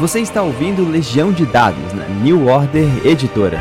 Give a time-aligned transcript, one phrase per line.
[0.00, 3.60] Você está ouvindo Legião de Dados na New Order Editora.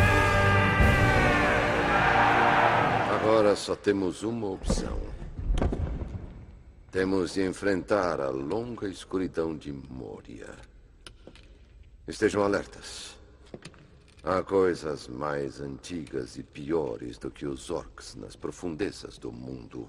[3.12, 4.98] Agora só temos uma opção.
[6.92, 10.50] Temos de enfrentar a longa escuridão de Moria.
[12.08, 13.16] Estejam alertas.
[14.24, 19.88] Há coisas mais antigas e piores do que os orcs nas profundezas do mundo.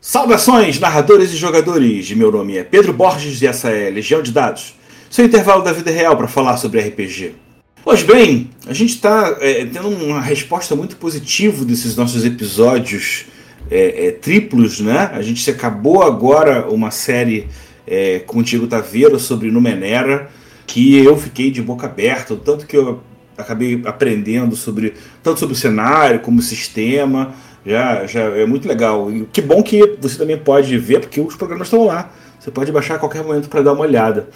[0.00, 2.12] Saudações, narradores e jogadores!
[2.12, 4.76] Meu nome é Pedro Borges e essa é Legião de Dados
[5.14, 7.36] seu intervalo da vida real para falar sobre RPG.
[7.84, 13.26] Pois bem, a gente está é, tendo uma resposta muito positiva desses nossos episódios
[13.70, 15.12] é, é, triplos, né?
[15.12, 17.46] A gente acabou agora uma série
[17.86, 20.28] é, com o Diego Taveira sobre Numenera,
[20.66, 23.00] que eu fiquei de boca aberta, tanto que eu
[23.38, 27.32] acabei aprendendo sobre tanto sobre o cenário como o sistema.
[27.64, 29.12] Já, já é muito legal.
[29.12, 32.10] E que bom que você também pode ver, porque os programas estão lá.
[32.44, 34.28] Você pode baixar a qualquer momento para dar uma olhada.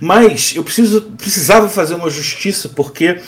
[0.00, 3.18] Mas eu preciso, precisava fazer uma justiça, porque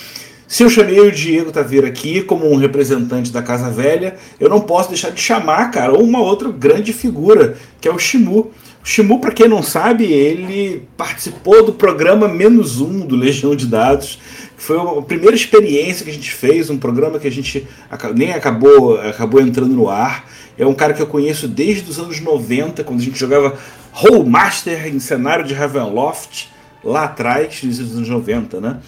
[0.47, 4.61] se eu chamei o Diego Taveira aqui como um representante da Casa Velha, eu não
[4.61, 8.53] posso deixar de chamar, cara, uma outra grande figura, que é o Shimu.
[8.81, 13.67] O Shimu, para quem não sabe, ele participou do programa Menos Um do Legião de
[13.67, 14.21] Dados,
[14.57, 17.67] que foi a primeira experiência que a gente fez, um programa que a gente
[18.15, 20.25] nem acabou, acabou entrando no ar.
[20.59, 23.57] É um cara que eu conheço desde os anos 90, quando a gente jogava
[23.93, 26.49] Rollmaster em cenário de Ravenloft,
[26.83, 28.81] lá atrás, nos anos 90, né?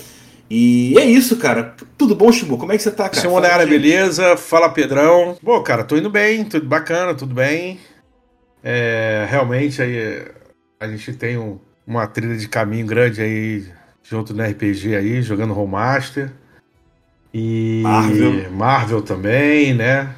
[0.50, 1.76] E é isso, cara.
[1.96, 2.58] Tudo bom, Shimu?
[2.58, 3.20] Como é que você tá, cara?
[3.20, 4.36] Simonera, beleza?
[4.36, 5.38] Fala, Pedrão.
[5.40, 7.78] Bom, cara, tô indo bem, tudo bacana, tudo bem.
[8.62, 10.26] É, realmente, aí
[10.80, 13.64] a gente tem um, uma trilha de caminho grande aí
[14.02, 16.32] junto no RPG aí, jogando Rollmaster.
[17.32, 18.50] E Marvel.
[18.50, 20.10] Marvel também, né?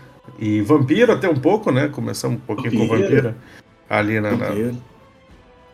[0.43, 1.87] E Vampiro até um pouco, né?
[1.87, 2.89] Começamos um pouquinho Vampiro.
[2.89, 3.35] com Vampiro
[3.89, 4.51] ali na, na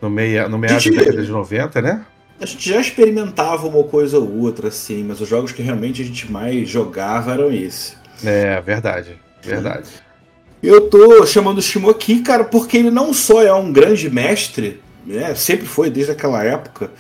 [0.03, 2.05] no, meia, no meio da década de 90, né?
[2.39, 6.05] A gente já experimentava uma coisa ou outra, assim, mas os jogos que realmente a
[6.05, 7.97] gente mais jogava eram esses.
[8.23, 9.89] É, verdade, verdade.
[10.63, 14.83] Eu tô chamando o Shimo aqui, cara, porque ele não só é um grande mestre,
[15.07, 16.91] né, sempre foi desde aquela época,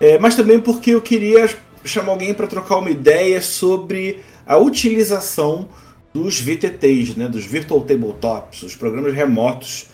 [0.00, 1.48] é, mas também porque eu queria
[1.84, 5.68] chamar alguém para trocar uma ideia sobre a utilização
[6.12, 9.86] dos VTTs, né, dos Virtual Tabletops, os programas remotos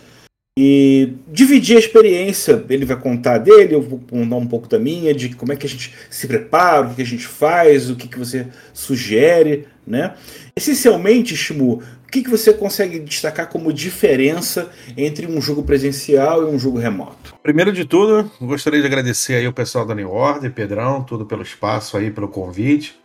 [0.60, 2.64] e dividir a experiência.
[2.68, 5.64] Ele vai contar dele, eu vou contar um pouco da minha, de como é que
[5.64, 10.14] a gente se prepara, o que a gente faz, o que, que você sugere, né?
[10.56, 11.74] Essencialmente, Shimu,
[12.08, 16.78] o que, que você consegue destacar como diferença entre um jogo presencial e um jogo
[16.78, 17.36] remoto?
[17.40, 21.42] Primeiro de tudo, gostaria de agradecer aí o pessoal da New Order, Pedrão, tudo pelo
[21.42, 22.96] espaço aí, pelo convite.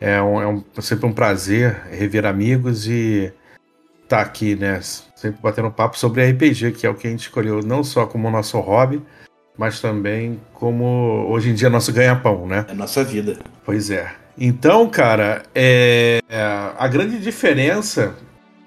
[0.00, 3.32] É, um, é um, sempre um prazer rever amigos e
[4.02, 4.80] estar tá aqui, né?
[5.20, 8.30] sempre batendo papo sobre RPG, que é o que a gente escolheu não só como
[8.30, 9.02] nosso hobby,
[9.56, 12.64] mas também como hoje em dia nosso ganha-pão, né?
[12.66, 13.38] É nossa vida.
[13.66, 14.10] Pois é.
[14.38, 16.20] Então, cara, é,
[16.78, 18.14] a grande diferença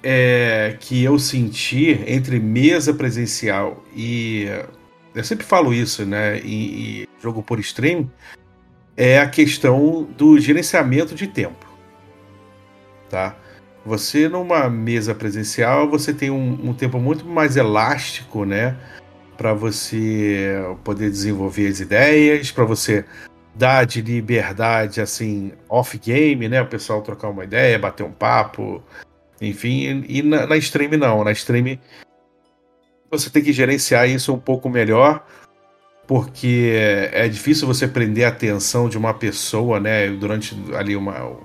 [0.04, 4.48] é que eu senti entre mesa presencial e
[5.16, 6.40] eu sempre falo isso, né?
[6.42, 8.08] E, e jogo por stream
[8.96, 11.66] é a questão do gerenciamento de tempo,
[13.10, 13.36] tá?
[13.86, 18.78] Você numa mesa presencial, você tem um, um tempo muito mais elástico, né?
[19.36, 23.04] Para você poder desenvolver as ideias, para você
[23.56, 26.62] dar de liberdade, assim, off-game, né?
[26.62, 28.82] O pessoal trocar uma ideia, bater um papo,
[29.42, 30.06] enfim.
[30.08, 31.78] E na, na stream não, na stream
[33.12, 35.26] você tem que gerenciar isso um pouco melhor,
[36.14, 40.08] porque é difícil você prender a atenção de uma pessoa, né?
[40.10, 41.36] Durante ali uma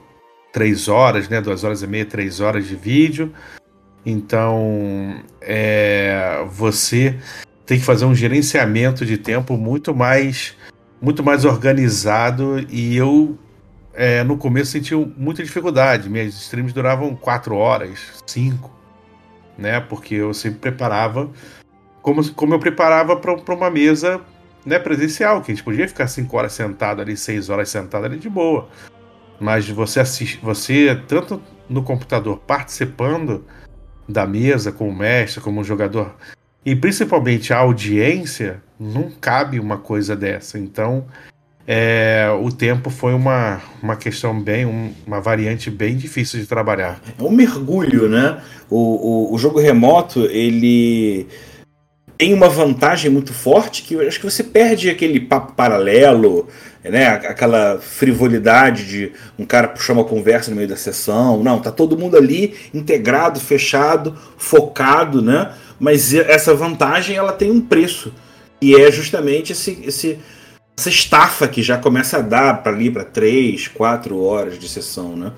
[0.53, 1.41] três horas, né?
[1.41, 3.33] Duas horas e meia, três horas de vídeo.
[4.05, 7.19] Então, é, você
[7.65, 10.55] tem que fazer um gerenciamento de tempo muito mais,
[11.01, 12.61] muito mais organizado.
[12.69, 13.39] E eu,
[13.95, 16.11] é, no começo, senti muita dificuldade.
[16.11, 18.71] Minhas streams duravam quatro horas, cinco,
[19.57, 19.81] né?
[19.81, 21.31] Porque eu sempre preparava
[22.03, 24.21] como, como eu preparava para uma mesa
[24.65, 28.19] né, presencial, que a gente podia ficar cinco horas sentado ali, seis horas sentado ali
[28.19, 28.69] de boa
[29.41, 33.45] mas você assiste, você tanto no computador participando
[34.09, 36.15] da mesa com o mestre, como jogador,
[36.65, 40.59] e principalmente a audiência, não cabe uma coisa dessa.
[40.59, 41.07] Então,
[41.67, 47.01] é, o tempo foi uma, uma questão bem, um, uma variante bem difícil de trabalhar.
[47.19, 48.43] É um mergulho, né?
[48.71, 51.27] O, o, o jogo remoto, ele
[52.19, 56.49] tem uma vantagem muito forte que acho que você perde aquele papo paralelo,
[56.83, 57.07] né?
[57.07, 61.45] Aquela frivolidade de um cara puxar uma conversa no meio da sessão.
[61.45, 65.53] Não, tá todo mundo ali integrado, fechado, focado, né?
[65.79, 68.13] Mas essa vantagem ela tem um preço
[68.61, 70.19] e é justamente esse, esse
[70.77, 75.17] essa estafa que já começa a dar para ali para três, quatro horas de sessão,
[75.17, 75.33] né?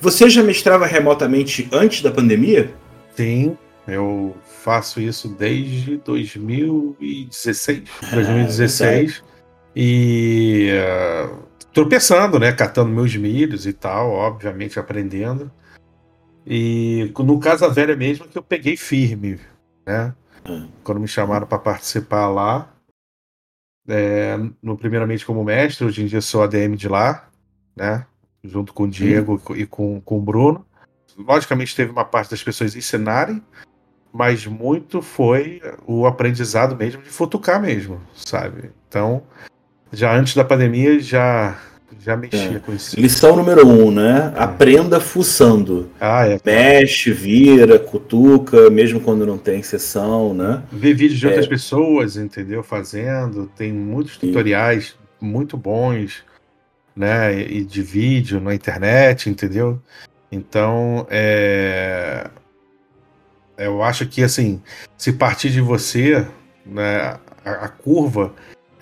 [0.00, 2.70] Você já mestrava remotamente antes da pandemia?
[3.14, 3.56] Sim,
[3.86, 7.82] eu faço isso desde 2016.
[8.12, 9.18] 2016.
[9.18, 9.32] É,
[9.74, 11.42] e uh,
[11.72, 12.52] tropeçando, né?
[12.52, 15.50] Catando meus milhos e tal, obviamente aprendendo.
[16.46, 19.40] E no Casa Velha mesmo que eu peguei firme,
[19.84, 20.14] né?
[20.48, 20.68] Hum.
[20.84, 22.72] Quando me chamaram para participar lá,
[23.88, 27.28] é, no, primeiramente como mestre, hoje em dia sou ADM de lá,
[27.74, 28.06] né?
[28.44, 29.56] Junto com o Diego hum.
[29.56, 30.64] e com, com o Bruno.
[31.16, 33.42] Logicamente teve uma parte das pessoas ensinarem,
[34.12, 38.70] mas muito foi o aprendizado mesmo de futucar mesmo, sabe?
[38.88, 39.22] Então,
[39.92, 41.58] já antes da pandemia, já
[42.00, 42.58] já mexia é.
[42.58, 42.98] com isso.
[42.98, 44.32] Lição número um, né?
[44.36, 44.42] É.
[44.42, 45.90] Aprenda fuçando.
[46.00, 46.38] Ah, é.
[46.44, 50.62] Mexe, vira, cutuca, mesmo quando não tem sessão, né?
[50.72, 51.28] Ver vídeos de é.
[51.28, 52.62] outras pessoas, entendeu?
[52.62, 53.50] Fazendo.
[53.56, 55.26] Tem muitos tutoriais Sim.
[55.26, 56.24] muito bons,
[56.96, 57.40] né?
[57.40, 59.80] E de vídeo na internet, entendeu?
[60.30, 62.30] Então, é...
[63.66, 64.60] eu acho que, assim,
[64.96, 66.26] se partir de você,
[66.64, 68.32] né, a, a curva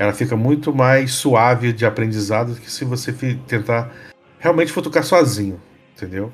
[0.01, 3.13] ela fica muito mais suave de aprendizado do que se você
[3.47, 3.93] tentar
[4.39, 5.61] realmente futucar sozinho,
[5.95, 6.33] entendeu?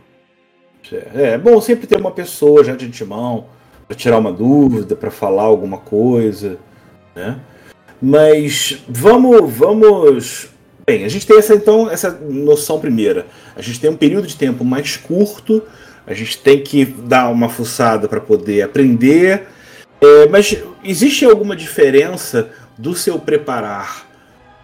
[0.93, 3.47] É, é bom sempre ter uma pessoa já de antemão
[3.89, 6.59] para tirar uma dúvida, para falar alguma coisa,
[7.13, 7.41] né?
[8.01, 10.49] Mas vamos, vamos.
[10.87, 13.27] Bem, a gente tem essa então essa noção primeira.
[13.57, 15.61] A gente tem um período de tempo mais curto.
[16.07, 19.49] A gente tem que dar uma fuçada para poder aprender.
[20.01, 24.07] É, mas existe alguma diferença do seu preparar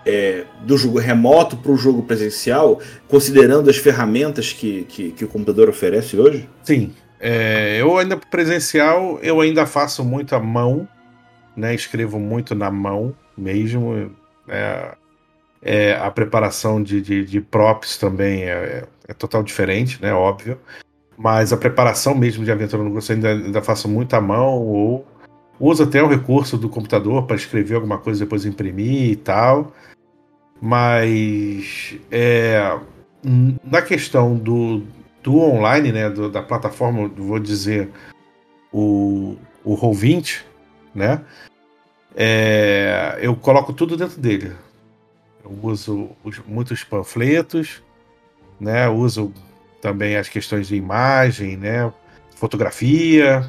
[0.05, 5.29] é, do jogo remoto para o jogo presencial, considerando as ferramentas que, que, que o
[5.29, 6.49] computador oferece hoje?
[6.63, 6.93] Sim.
[7.21, 10.89] É, eu ainda presencial, eu ainda faço muito à mão,
[11.57, 11.75] né?
[11.75, 14.11] Escrevo muito na mão mesmo.
[14.49, 14.95] É,
[15.63, 20.13] é, a preparação de, de, de props também é, é, total diferente, né?
[20.13, 20.59] Óbvio.
[21.23, 25.07] Mas a preparação mesmo de aventura no grupo ainda, ainda faço muito à mão ou
[25.61, 29.73] usa até o recurso do computador para escrever alguma coisa depois imprimir e tal.
[30.61, 32.77] Mas é,
[33.63, 34.83] na questão do,
[35.23, 37.89] do online, né, do, da plataforma, vou dizer,
[38.73, 40.41] o, o Roll20,
[40.93, 41.21] né,
[42.17, 44.53] é, eu coloco tudo dentro dele.
[45.45, 47.81] Eu uso os, muitos panfletos,
[48.59, 49.33] né, uso
[49.83, 51.93] também as questões de imagem, né,
[52.37, 53.45] fotografia,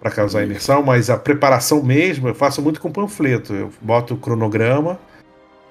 [0.00, 3.54] para causar imersão, mas a preparação mesmo eu faço muito com panfleto.
[3.54, 4.98] Eu boto o cronograma,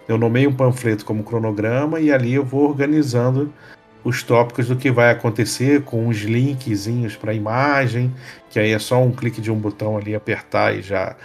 [0.07, 3.53] eu nomeio um panfleto como cronograma e ali eu vou organizando
[4.03, 8.13] os tópicos do que vai acontecer com uns linkzinhos para imagem,
[8.49, 11.15] que aí é só um clique de um botão ali apertar e já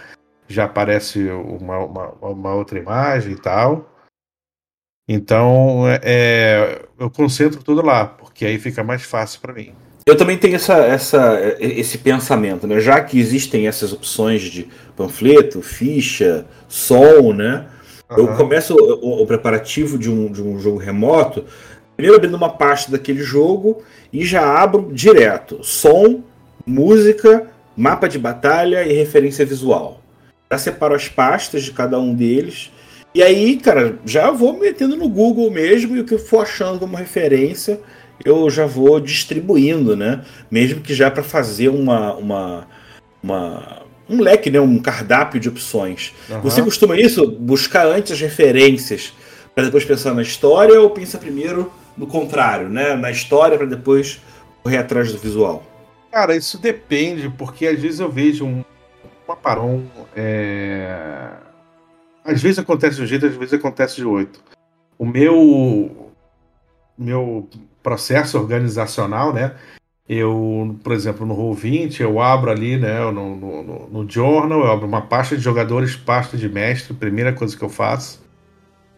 [0.47, 3.89] já aparece uma, uma, uma outra imagem e tal.
[5.07, 9.73] Então é, eu concentro tudo lá, porque aí fica mais fácil para mim.
[10.05, 12.79] Eu também tenho essa, essa, esse pensamento, né?
[12.79, 17.65] Já que existem essas opções de panfleto, ficha, som, né?
[18.09, 18.17] Uhum.
[18.17, 21.43] Eu começo o, o, preparativo de um, de um jogo remoto,
[21.95, 23.81] primeiro abrindo uma pasta daquele jogo
[24.13, 26.21] e já abro direto som,
[26.65, 30.01] música, mapa de batalha e referência visual.
[30.51, 32.71] Já separo as pastas de cada um deles.
[33.15, 36.79] E aí, cara, já vou metendo no Google mesmo e o que eu for achando
[36.79, 37.79] como referência
[38.25, 40.25] eu já vou distribuindo, né?
[40.51, 42.67] Mesmo que já para fazer uma, uma,
[43.23, 44.59] uma, um leque, né?
[44.59, 46.13] um cardápio de opções.
[46.29, 46.41] Uhum.
[46.41, 47.25] Você costuma isso?
[47.25, 49.13] Buscar antes as referências
[49.53, 52.97] para depois pensar na história ou pensa primeiro no contrário, né?
[52.97, 54.19] Na história para depois
[54.61, 55.63] correr atrás do visual?
[56.11, 58.63] Cara, isso depende, porque às vezes eu vejo um,
[59.29, 59.83] um aparão.
[60.13, 61.44] É...
[62.25, 64.41] Às vezes acontece de um jeito, às vezes acontece de outro.
[64.97, 66.11] O meu.
[66.97, 67.47] Meu
[67.83, 69.53] processo organizacional, né?
[70.07, 74.87] Eu, por exemplo, no Roll20, eu abro ali, né, no, no, no, Journal, eu abro
[74.87, 78.23] uma pasta de jogadores, pasta de mestre, primeira coisa que eu faço,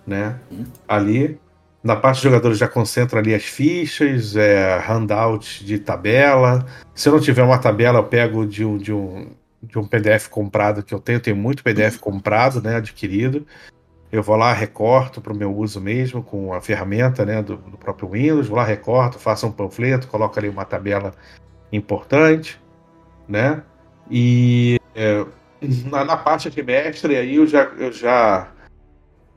[0.06, 0.38] né,
[0.88, 1.40] ali.
[1.82, 6.66] Na parte de jogadores já concentro ali as fichas, é, handout de tabela.
[6.94, 9.28] Se eu não tiver uma tabela, eu pego de um, de um,
[9.68, 13.46] de um PDF comprado que eu tenho, eu tenho muito PDF comprado, né, adquirido.
[14.10, 17.78] Eu vou lá, recorto para o meu uso mesmo, com a ferramenta né, do, do,
[17.78, 21.14] próprio Windows, vou lá, recorto, faço um panfleto, coloco ali uma tabela
[21.72, 22.60] importante,
[23.28, 23.62] né?
[24.10, 25.26] E é,
[25.90, 28.48] na, na, parte de mestre, aí eu já, eu já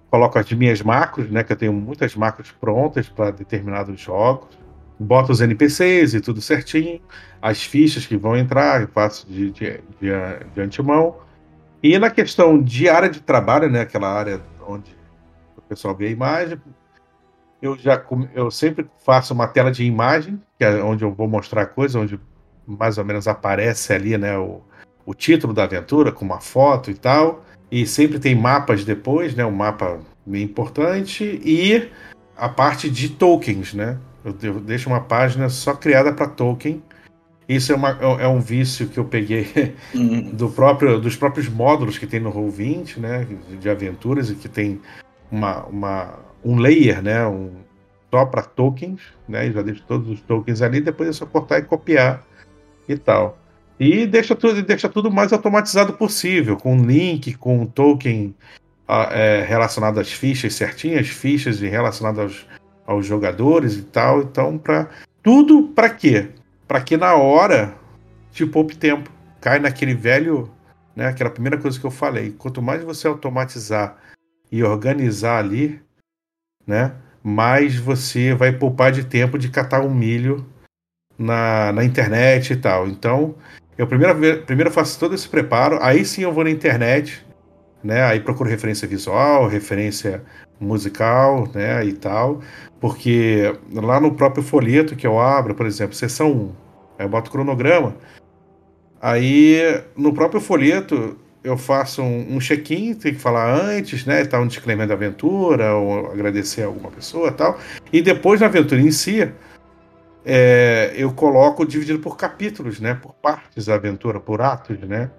[0.08, 1.42] coloco as minhas macros, né?
[1.42, 4.56] Que eu tenho muitas macros prontas para determinados jogos.
[5.02, 7.00] Boto os NPCs e tudo certinho,
[7.40, 10.10] as fichas que vão entrar, eu faço de, de, de,
[10.54, 11.16] de antemão.
[11.82, 14.94] E na questão de área de trabalho, né, aquela área onde
[15.56, 16.60] eu pessoal ver a imagem.
[17.62, 18.02] Eu já
[18.34, 21.98] eu sempre faço uma tela de imagem, que é onde eu vou mostrar a coisa,
[21.98, 22.20] onde
[22.66, 24.60] mais ou menos aparece ali, né, o,
[25.06, 27.42] o título da aventura com uma foto e tal.
[27.70, 31.90] E sempre tem mapas depois, né, um mapa bem importante e
[32.36, 33.98] a parte de tokens, né?
[34.24, 36.82] Eu, eu deixo uma página só criada para token.
[37.48, 40.30] Isso é, uma, é, é um vício que eu peguei uhum.
[40.30, 43.26] do próprio, dos próprios módulos que tem no Roll20, né?
[43.60, 44.80] De aventuras e que tem
[45.30, 47.26] uma, uma, um layer, né?
[47.26, 47.50] Um,
[48.10, 49.50] só para tokens, né?
[49.50, 52.24] Já deixo todos os tokens ali, depois é só cortar e copiar
[52.88, 53.38] e tal.
[53.78, 58.34] E deixa tudo, deixa tudo mais automatizado possível, com link, com token
[59.10, 62.46] é, relacionado às fichas certinhas, fichas relacionadas aos,
[62.90, 64.22] aos jogadores e tal.
[64.22, 64.90] Então, para
[65.22, 66.30] tudo para quê?
[66.66, 67.72] Para que na hora
[68.32, 69.08] te poupe tempo.
[69.40, 70.50] Cai naquele velho,
[70.94, 72.32] né, aquela primeira coisa que eu falei.
[72.32, 73.96] Quanto mais você automatizar
[74.50, 75.80] e organizar ali,
[76.66, 76.92] né,
[77.22, 80.44] mais você vai poupar de tempo de catar um milho
[81.16, 82.88] na, na internet e tal.
[82.88, 83.36] Então,
[83.78, 87.24] eu primeiro, primeiro faço todo esse preparo, aí sim eu vou na internet,
[87.82, 88.02] né?
[88.04, 90.22] Aí procuro referência visual, referência
[90.58, 91.84] musical, né?
[91.84, 92.40] E tal,
[92.80, 96.52] porque lá no próprio folheto que eu abro, por exemplo, sessão 1,
[97.00, 97.96] eu boto cronograma,
[99.00, 104.24] aí no próprio folheto eu faço um, um check-in, tem que falar antes, né?
[104.24, 107.58] Tá um disclaimer da aventura, ou agradecer a alguma pessoa tal.
[107.92, 109.26] E depois na aventura em si,
[110.24, 112.94] é, eu coloco dividido por capítulos, né?
[112.94, 115.10] Por partes da aventura, por atos, né?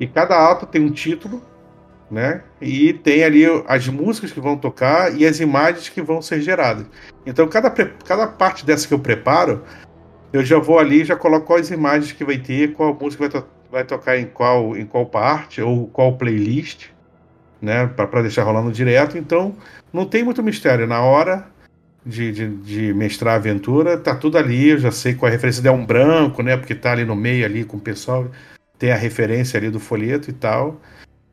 [0.00, 1.42] E cada ato tem um título
[2.10, 2.42] né?
[2.60, 6.86] E tem ali as músicas que vão tocar e as imagens que vão ser geradas.
[7.26, 9.62] Então, cada, cada parte dessa que eu preparo,
[10.32, 13.48] eu já vou ali já coloco quais imagens que vai ter, qual música vai, to
[13.70, 16.86] vai tocar em qual, em qual parte, ou qual playlist,
[17.60, 17.86] né?
[17.86, 19.18] Para deixar rolando direto.
[19.18, 19.54] Então,
[19.92, 20.86] não tem muito mistério.
[20.86, 21.46] Na hora
[22.04, 24.70] de, de, de, mestrar a aventura, tá tudo ali.
[24.70, 25.68] Eu já sei qual é a referência.
[25.68, 26.56] É um branco, né?
[26.56, 28.30] Porque tá ali no meio ali com o pessoal.
[28.78, 30.80] Tem a referência ali do folheto e tal.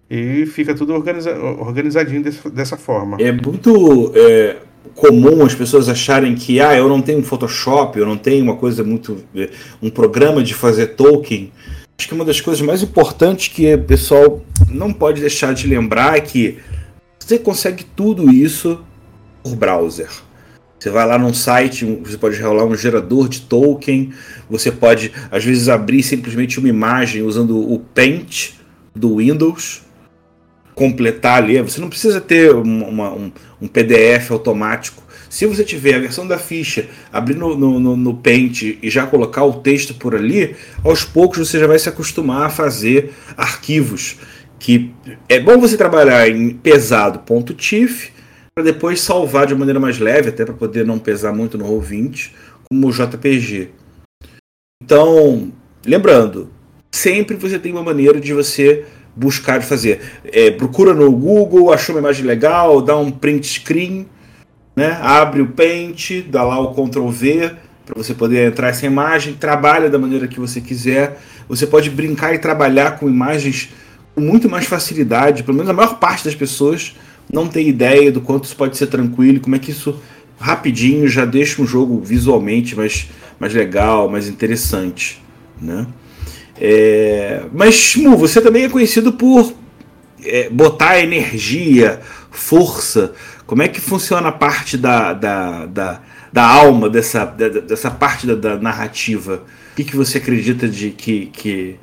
[0.09, 3.17] E fica tudo organiza organizadinho desse, dessa forma.
[3.19, 4.57] É muito é,
[4.93, 8.55] comum as pessoas acharem que ah, eu não tenho um Photoshop, eu não tenho uma
[8.55, 9.17] coisa muito.
[9.35, 9.49] É,
[9.81, 11.51] um programa de fazer token.
[11.97, 16.17] Acho que uma das coisas mais importantes que o pessoal não pode deixar de lembrar
[16.17, 16.59] é que
[17.17, 18.79] você consegue tudo isso
[19.41, 20.09] por browser.
[20.77, 24.13] Você vai lá num site, você pode rolar um gerador de token,
[24.47, 28.51] você pode, às vezes, abrir simplesmente uma imagem usando o Paint
[28.93, 29.84] do Windows
[30.75, 31.59] completar ali.
[31.61, 35.01] Você não precisa ter uma, um, um, PDF automático.
[35.29, 39.43] Se você tiver a versão da ficha, abrir no, no, no, Paint e já colocar
[39.43, 44.17] o texto por ali, aos poucos você já vai se acostumar a fazer arquivos.
[44.59, 44.93] Que
[45.27, 48.11] é bom você trabalhar em pesado.tif
[48.53, 52.31] para depois salvar de maneira mais leve, até para poder não pesar muito no Roll20,
[52.69, 53.69] como o JPG.
[54.81, 55.51] Então,
[55.85, 56.49] lembrando,
[56.89, 60.01] sempre você tem uma maneira de você buscar fazer.
[60.25, 64.05] É, procura no Google, achou uma imagem legal, dá um print screen,
[64.75, 64.97] né?
[65.01, 67.51] abre o Paint, dá lá o Ctrl V
[67.85, 71.21] para você poder entrar essa imagem, trabalha da maneira que você quiser.
[71.47, 73.69] Você pode brincar e trabalhar com imagens
[74.15, 75.43] com muito mais facilidade.
[75.43, 76.95] Pelo menos a maior parte das pessoas
[77.31, 79.99] não tem ideia do quanto isso pode ser tranquilo, como é que isso
[80.39, 83.07] rapidinho já deixa um jogo visualmente mais,
[83.39, 85.21] mais legal, mais interessante,
[85.61, 85.85] né?
[86.59, 89.53] É, mas, Mu, você também é conhecido por
[90.23, 91.99] é, botar energia,
[92.31, 93.13] força.
[93.45, 98.25] Como é que funciona a parte da, da, da, da alma dessa, da, dessa parte
[98.25, 99.43] da, da, narrativa?
[99.73, 101.79] O que, que você acredita de que, que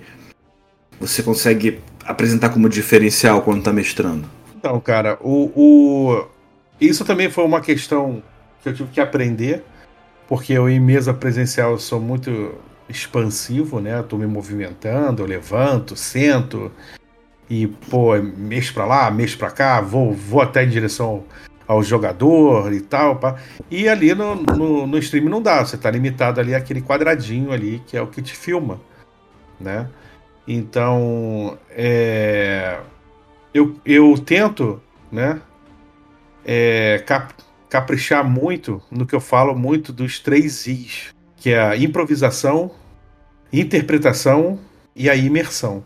[0.99, 4.29] você consegue apresentar como diferencial quando está mestrando?
[4.57, 6.25] Então, cara, o, o,
[6.81, 8.23] isso também foi uma questão
[8.63, 9.63] que eu tive que aprender,
[10.29, 12.55] porque eu em mesa presencial sou muito
[12.93, 14.03] expansivo, né?
[14.03, 16.71] Tô me movimentando, eu levanto, sento
[17.51, 21.25] e, pô, mexo pra lá, mexo pra cá, vou, vou até em direção
[21.67, 23.17] ao jogador e tal.
[23.17, 23.37] Pá.
[23.71, 27.83] E ali no, no, no stream não dá, você tá limitado ali àquele quadradinho ali
[27.87, 28.81] que é o que te filma,
[29.61, 29.89] né?
[30.47, 32.81] Então, é,
[33.55, 34.81] eu, eu tento,
[35.11, 35.41] né?
[36.45, 37.33] É, cap,
[37.69, 42.73] caprichar muito no que eu falo muito dos três Is, que é a improvisação,
[43.53, 44.59] interpretação
[44.95, 45.85] e a imersão.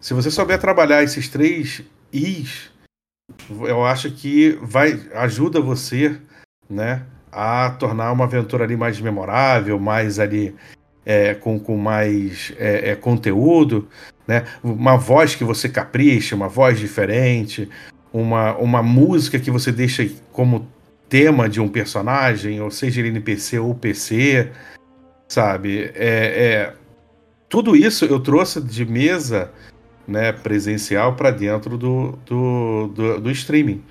[0.00, 2.70] Se você souber trabalhar esses três Is,
[3.50, 6.16] eu acho que vai ajuda você,
[6.68, 10.54] né, a tornar uma aventura ali mais memorável, mais ali
[11.04, 13.88] é, com, com mais é, é, conteúdo,
[14.26, 17.68] né, uma voz que você capricha, uma voz diferente,
[18.12, 20.66] uma, uma música que você deixa como
[21.08, 24.50] tema de um personagem, ou seja ele NPC ou PC,
[25.28, 25.90] sabe?
[25.94, 26.74] É, é,
[27.48, 29.50] tudo isso eu trouxe de mesa
[30.06, 33.82] né, presencial para dentro do, do, do, do, streaming.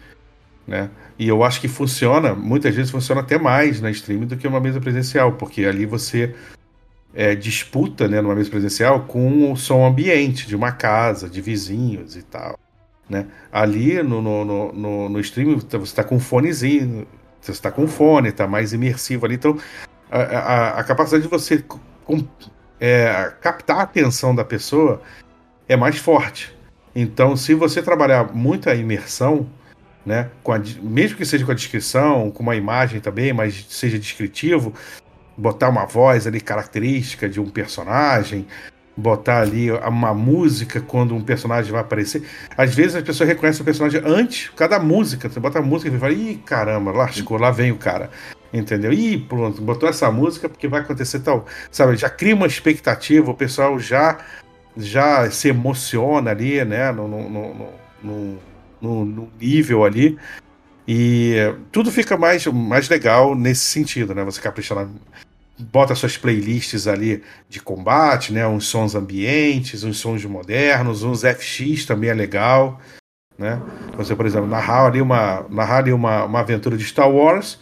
[0.65, 0.89] Né?
[1.17, 4.59] E eu acho que funciona, muitas vezes funciona até mais na streaming do que uma
[4.59, 6.35] mesa presencial, porque ali você
[7.13, 12.15] é, disputa né, numa mesa presencial com o som ambiente de uma casa, de vizinhos
[12.15, 12.59] e tal.
[13.09, 13.27] Né?
[13.51, 17.07] Ali no, no, no, no streaming você está com um fonezinho,
[17.39, 19.35] você está com um fone, está mais imersivo ali.
[19.35, 19.57] Então
[20.11, 21.63] a, a, a capacidade de você
[22.79, 25.01] é, captar a atenção da pessoa
[25.67, 26.55] é mais forte.
[26.95, 29.47] Então, se você trabalhar muito a imersão,
[30.05, 34.73] né, a, mesmo que seja com a descrição, com uma imagem também, mas seja descritivo,
[35.37, 38.47] botar uma voz ali característica de um personagem,
[38.97, 42.23] botar ali uma música quando um personagem vai aparecer.
[42.57, 45.29] Às vezes as pessoas reconhecem o personagem antes, cada música.
[45.29, 48.09] Você bota a música e fala, ih, caramba, lascou, lá vem o cara.
[48.53, 48.93] Entendeu?
[48.93, 51.45] Ih, pronto, botou essa música porque vai acontecer tal.
[51.71, 54.19] Sabe, já cria uma expectativa, o pessoal já
[54.75, 56.91] já se emociona ali, né?
[56.91, 58.39] No, no, no,
[58.81, 60.17] no, no nível ali.
[60.87, 61.35] E
[61.71, 64.23] tudo fica mais, mais legal nesse sentido, né?
[64.23, 64.87] Você capricha na,
[65.59, 68.47] bota suas playlists ali de combate, né?
[68.47, 72.79] Uns sons ambientes, uns sons modernos, uns FX também é legal,
[73.37, 73.61] né?
[73.97, 77.59] Você, por exemplo, narrar ali uma, narrar ali uma, uma aventura de Star Wars,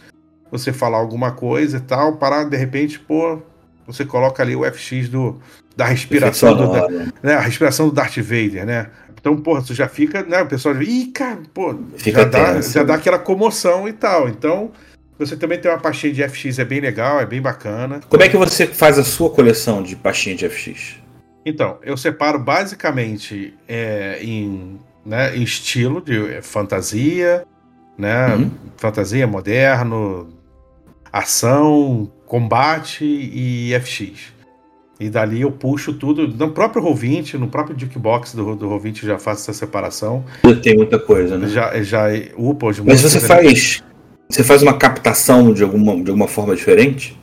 [0.58, 3.40] você falar alguma coisa e tal, parar de repente, pô,
[3.86, 5.40] você coloca ali o FX do,
[5.76, 6.88] da respiração do, da,
[7.22, 8.88] né, a respiração do Darth Vader, né?
[9.18, 10.42] Então, pô, você já fica, né?
[10.42, 14.28] O pessoal diz, ih, cara, pô, fica já, dá, já dá aquela comoção e tal.
[14.28, 14.70] Então,
[15.18, 18.00] você também tem uma pastinha de FX, é bem legal, é bem bacana.
[18.08, 20.96] Como é que você faz a sua coleção de pastinha de FX?
[21.44, 27.44] Então, eu separo basicamente é, em, né, em estilo de fantasia,
[27.96, 28.34] né?
[28.34, 28.50] Uhum.
[28.76, 30.28] Fantasia, moderno,
[31.12, 34.36] ação, combate e FX.
[34.98, 36.26] E dali eu puxo tudo.
[36.26, 40.24] No próprio Roll20, no próprio Jukebox do, do Roll20 já faço essa separação.
[40.62, 41.48] Tem muita coisa, né?
[41.48, 42.04] Já, já
[42.36, 43.82] upa os Mas você faz.
[44.28, 47.16] Você faz uma captação de alguma, de alguma forma diferente?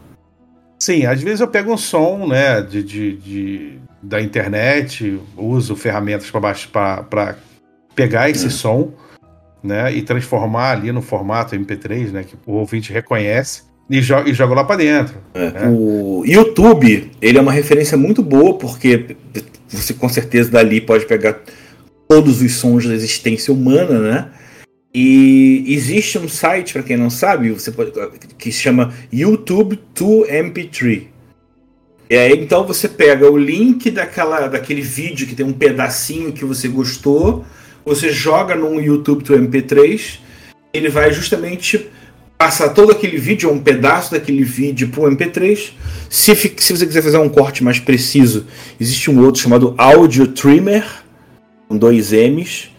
[0.79, 6.29] Sim, às vezes eu pego um som né, de, de, de da internet, uso ferramentas
[6.29, 7.37] para
[7.95, 8.49] pegar esse é.
[8.49, 8.91] som
[9.61, 14.33] né, e transformar ali no formato MP3, né, que o ouvinte reconhece e, jo e
[14.33, 15.15] joga lá para dentro.
[15.33, 15.51] É.
[15.51, 15.69] Né?
[15.69, 19.15] O YouTube, ele é uma referência muito boa, porque
[19.67, 21.39] você com certeza dali pode pegar
[22.07, 24.29] todos os sons da existência humana, né?
[24.93, 27.91] E existe um site, para quem não sabe, você pode,
[28.37, 31.07] que se chama YouTube to MP3.
[32.09, 36.45] E aí, então você pega o link daquela, daquele vídeo que tem um pedacinho que
[36.45, 37.43] você gostou,
[37.83, 40.19] você joga num YouTube to MP3,
[40.71, 41.89] ele vai justamente
[42.37, 45.71] passar todo aquele vídeo, ou um pedaço daquele vídeo para o MP3.
[46.09, 48.45] Se, se você quiser fazer um corte mais preciso,
[48.79, 50.85] existe um outro chamado Audio Trimmer,
[51.67, 52.69] com dois M's,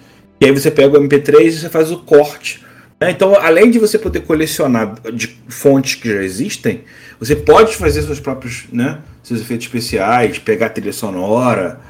[0.41, 2.63] e aí você pega o MP3 e você faz o corte.
[3.01, 3.11] Né?
[3.11, 6.85] Então, além de você poder colecionar de fontes que já existem,
[7.19, 11.81] você pode fazer seus próprios, né, seus efeitos especiais, pegar a trilha sonora,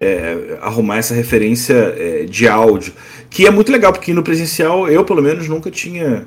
[0.00, 2.92] é, arrumar essa referência é, de áudio,
[3.28, 6.26] que é muito legal, porque no presencial eu, pelo menos, nunca tinha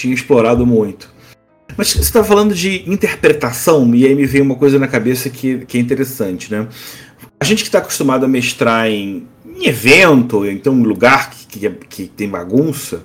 [0.00, 1.12] tinha explorado muito.
[1.76, 5.58] Mas você está falando de interpretação, e aí me veio uma coisa na cabeça que,
[5.66, 6.66] que é interessante, né?
[7.38, 11.70] A gente que está acostumado a mestrar em, em evento, então em lugar que, que,
[11.88, 13.02] que, tem bagunça,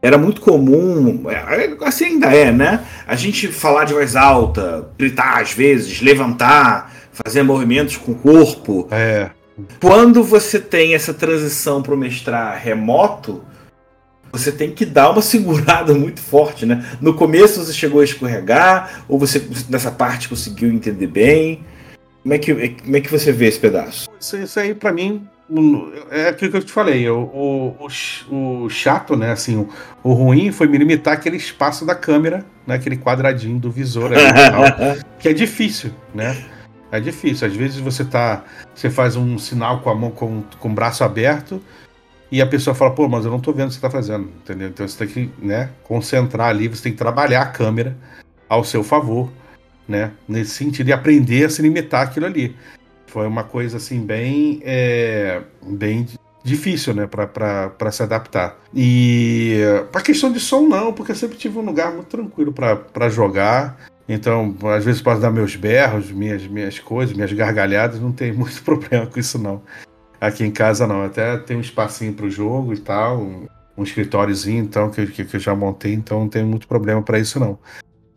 [0.00, 2.84] era muito comum, é, assim ainda é, né?
[3.06, 8.86] A gente falar de voz alta, gritar às vezes, levantar, fazer movimentos com o corpo.
[8.90, 9.30] É.
[9.80, 13.42] Quando você tem essa transição para o mestrar remoto,
[14.38, 16.84] você tem que dar uma segurada muito forte, né?
[17.00, 21.64] No começo você chegou a escorregar, ou você nessa parte conseguiu entender bem?
[22.22, 24.08] Como é que, como é que você vê esse pedaço?
[24.18, 25.28] Isso, isso aí, para mim,
[26.10, 27.08] é aquilo que eu te falei.
[27.10, 29.30] O, o, o chato, né?
[29.30, 29.68] Assim, o,
[30.02, 32.76] o, ruim foi me limitar aquele espaço da câmera, né?
[32.76, 36.34] Aquele quadradinho do visor ali, tal, que é difícil, né?
[36.90, 37.46] É difícil.
[37.46, 38.44] Às vezes você tá.
[38.74, 41.60] Você faz um sinal com a mão com, com o braço aberto
[42.34, 44.28] e a pessoa fala, pô, mas eu não tô vendo o que você tá fazendo,
[44.42, 44.66] entendeu?
[44.66, 47.96] Então você tem que, né, concentrar ali, você tem que trabalhar a câmera
[48.48, 49.30] ao seu favor,
[49.86, 52.56] né, nesse sentido, e aprender a se limitar aquilo ali.
[53.06, 56.08] Foi uma coisa, assim, bem, é, bem
[56.42, 58.58] difícil, né, para se adaptar.
[58.74, 59.60] E
[59.94, 63.78] a questão de som, não, porque eu sempre tive um lugar muito tranquilo para jogar.
[64.08, 68.60] Então, às vezes posso dar meus berros, minhas, minhas coisas, minhas gargalhadas, não tem muito
[68.64, 69.62] problema com isso, não.
[70.26, 73.20] Aqui em casa não, até tem um espacinho pro jogo e tal.
[73.76, 77.18] um escritóriozinho, então, que, que, que eu já montei, então não tem muito problema para
[77.18, 77.58] isso, não.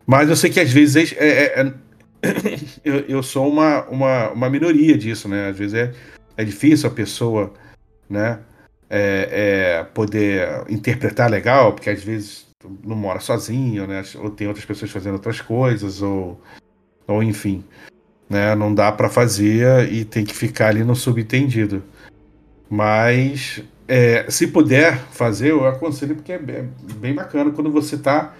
[0.06, 1.74] Mas eu sei que às vezes é, é, é
[2.84, 5.48] eu, eu, sou uma, uma, uma minoria disso, né?
[5.48, 5.92] Às vezes é,
[6.36, 7.52] é difícil a pessoa,
[8.08, 8.40] né?
[8.88, 12.46] É, é, poder interpretar legal, porque às vezes
[12.82, 14.02] não mora sozinho, né?
[14.16, 16.40] Ou tem outras pessoas fazendo outras coisas, ou,
[17.06, 17.62] ou enfim,
[18.30, 18.54] né?
[18.54, 21.82] Não dá para fazer e tem que ficar ali no subentendido.
[22.68, 28.34] Mas é, se puder fazer, eu aconselho porque é bem, bacana quando você tá,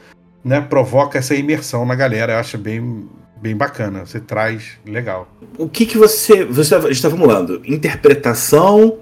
[0.44, 0.60] né?
[0.60, 2.34] Provoca essa imersão na galera.
[2.34, 4.04] Eu acho bem, bem bacana.
[4.04, 5.28] Você traz legal.
[5.56, 7.62] O que que você você está formulando?
[7.64, 8.98] Interpretação,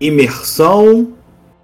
[0.00, 1.14] imersão,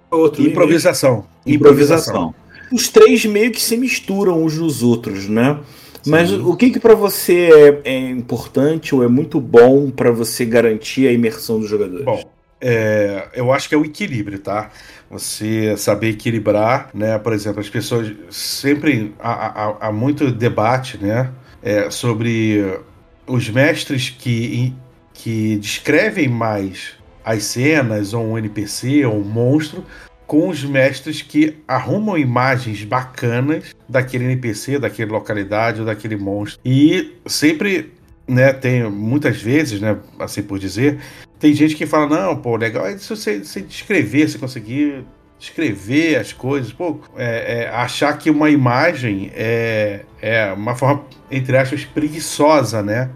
[0.09, 1.25] outro improvisação.
[1.45, 2.15] improvisação.
[2.25, 5.59] improvisação os três meio que se misturam uns nos outros, né?
[6.05, 6.41] Mas Sim.
[6.41, 11.07] o que, que para você é, é, importante ou é muito bom para você garantir
[11.07, 12.05] a imersão dos jogadores?
[12.05, 12.23] Bom,
[12.59, 14.69] é, eu acho que é o equilíbrio, tá?
[15.09, 17.17] Você saber equilibrar, né?
[17.19, 21.31] Por exemplo, as pessoas sempre há, há, há muito debate, né?
[21.61, 22.79] É, sobre
[23.27, 24.73] os mestres que,
[25.13, 29.83] que descrevem mais as cenas, ou um NPC, ou um monstro,
[30.27, 36.59] com os mestres que arrumam imagens bacanas daquele NPC, daquela localidade ou daquele monstro.
[36.63, 37.93] E sempre,
[38.27, 40.99] né, tem muitas vezes, né, assim por dizer,
[41.39, 45.05] tem gente que fala: não, pô, legal é se você, você descrever, se conseguir
[45.37, 51.57] descrever as coisas, pô, é, é, achar que uma imagem é, é uma forma, entre
[51.57, 53.09] aspas, preguiçosa, né?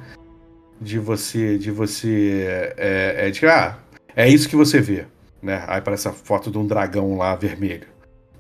[0.82, 3.78] De você, de você, é, é de, ah,
[4.16, 5.06] é isso que você vê
[5.42, 5.64] né?
[5.68, 7.88] Aí aparece a foto de um dragão lá vermelho.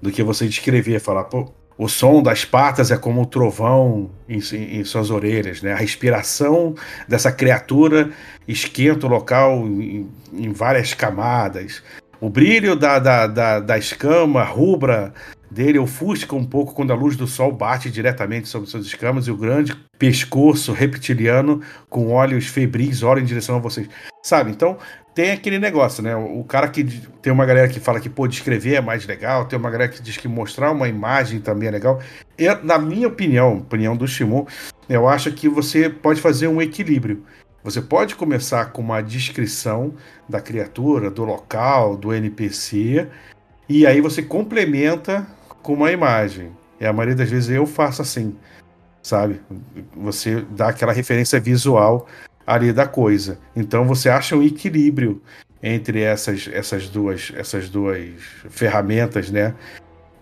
[0.01, 4.39] Do que você descrever, falar, pô, o som das patas é como o trovão em,
[4.51, 5.71] em, em, suas orelhas, né?
[5.71, 6.75] A respiração
[7.07, 8.11] dessa criatura
[8.45, 11.81] esquenta o local em, em várias camadas.
[12.19, 15.13] O brilho da, da, da, da, escama rubra
[15.49, 19.31] dele ofusca um pouco quando a luz do sol bate diretamente sobre suas escamas e
[19.31, 23.87] o grande pescoço reptiliano com olhos febris olha em direção a vocês.
[24.21, 24.51] Sabe?
[24.51, 24.77] Então,
[25.19, 26.15] tem aquele negócio, né?
[26.15, 26.82] O cara que.
[27.21, 30.01] Tem uma galera que fala que, pô, descrever é mais legal, tem uma galera que
[30.01, 31.99] diz que mostrar uma imagem também é legal.
[32.38, 34.45] Eu, na minha opinião, opinião do Shimon,
[34.88, 37.25] eu acho que você pode fazer um equilíbrio.
[37.65, 39.93] Você pode começar com uma descrição
[40.29, 43.05] da criatura, do local, do NPC,
[43.67, 45.27] e aí você complementa
[45.62, 46.49] com uma imagem.
[46.79, 48.38] E a maioria das vezes eu faço assim,
[49.01, 49.41] sabe?
[49.97, 52.08] Você dá aquela referência visual
[52.49, 53.38] ali da coisa.
[53.55, 55.21] Então você acha um equilíbrio
[55.62, 58.09] entre essas, essas duas essas duas
[58.49, 59.53] ferramentas, né?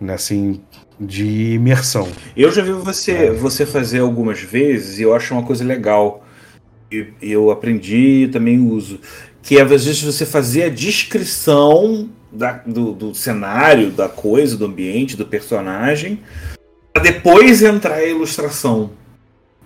[0.08, 0.60] Assim,
[1.00, 2.08] de imersão.
[2.36, 3.32] Eu já vi você, é.
[3.32, 6.24] você fazer algumas vezes e eu acho uma coisa legal.
[6.92, 9.00] E eu aprendi e também uso.
[9.42, 14.66] Que é, às vezes você fazer a descrição da, do, do cenário, da coisa, do
[14.66, 16.20] ambiente, do personagem,
[16.92, 18.90] para depois entrar a ilustração.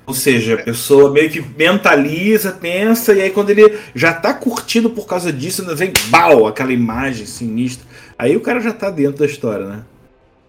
[0.04, 4.90] Ou seja, a pessoa meio que mentaliza, pensa, e aí quando ele já tá curtindo
[4.90, 7.86] por causa disso, vem bau, aquela imagem sinistra.
[8.18, 9.84] Aí o cara já tá dentro da história, né?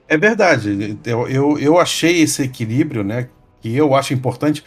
[0.07, 0.97] É verdade.
[1.05, 3.29] Eu, eu, eu achei esse equilíbrio, né?
[3.61, 4.63] Que eu acho importante,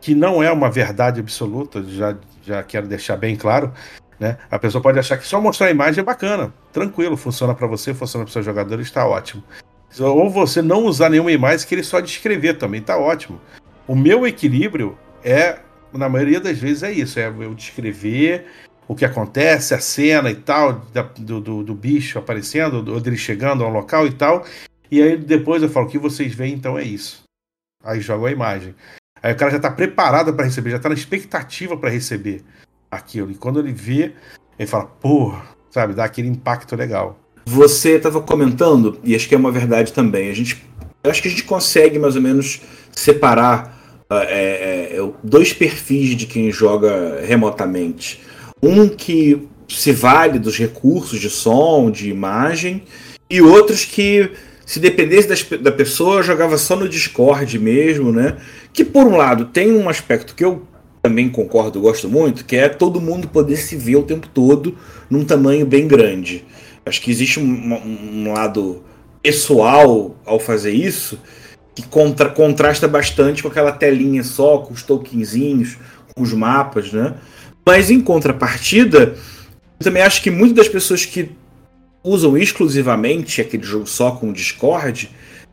[0.00, 3.72] que não é uma verdade absoluta, já, já quero deixar bem claro.
[4.18, 4.36] Né?
[4.50, 7.94] A pessoa pode achar que só mostrar a imagem é bacana, tranquilo, funciona para você,
[7.94, 9.42] funciona para seus jogadores, está ótimo.
[9.98, 13.40] Ou você não usar nenhuma imagem que ele só descrever também, está ótimo.
[13.90, 15.58] O meu equilíbrio é,
[15.92, 18.46] na maioria das vezes, é isso: é eu descrever
[18.86, 23.16] o que acontece, a cena e tal, da, do, do, do, bicho aparecendo, ou dele
[23.16, 24.46] chegando ao local e tal.
[24.92, 27.24] E aí depois eu falo: o que vocês veem então é isso.
[27.82, 28.76] Aí jogo a imagem.
[29.20, 32.44] Aí o cara já está preparado para receber, já está na expectativa para receber
[32.88, 33.32] aquilo.
[33.32, 34.12] E quando ele vê,
[34.56, 35.34] ele fala: pô,
[35.68, 37.18] sabe, dá aquele impacto legal.
[37.44, 40.64] Você estava comentando, e acho que é uma verdade também, a gente,
[41.02, 42.60] acho que a gente consegue mais ou menos
[42.92, 43.79] separar
[44.10, 48.20] é, é, é, dois perfis de quem joga remotamente.
[48.60, 52.82] Um que se vale dos recursos de som, de imagem,
[53.28, 54.32] e outros que,
[54.66, 58.36] se dependesse das, da pessoa, jogava só no Discord mesmo, né?
[58.72, 60.64] Que por um lado tem um aspecto que eu
[61.00, 64.76] também concordo, gosto muito, que é todo mundo poder se ver o tempo todo
[65.08, 66.44] num tamanho bem grande.
[66.84, 68.82] Acho que existe um, um lado
[69.22, 71.18] pessoal ao fazer isso
[71.74, 75.78] que contra, contrasta bastante com aquela telinha só, com os tokenzinhos,
[76.14, 77.14] com os mapas, né?
[77.64, 79.14] Mas em contrapartida,
[79.78, 81.30] eu também acho que muitas das pessoas que
[82.02, 85.10] usam exclusivamente aquele jogo só com o Discord,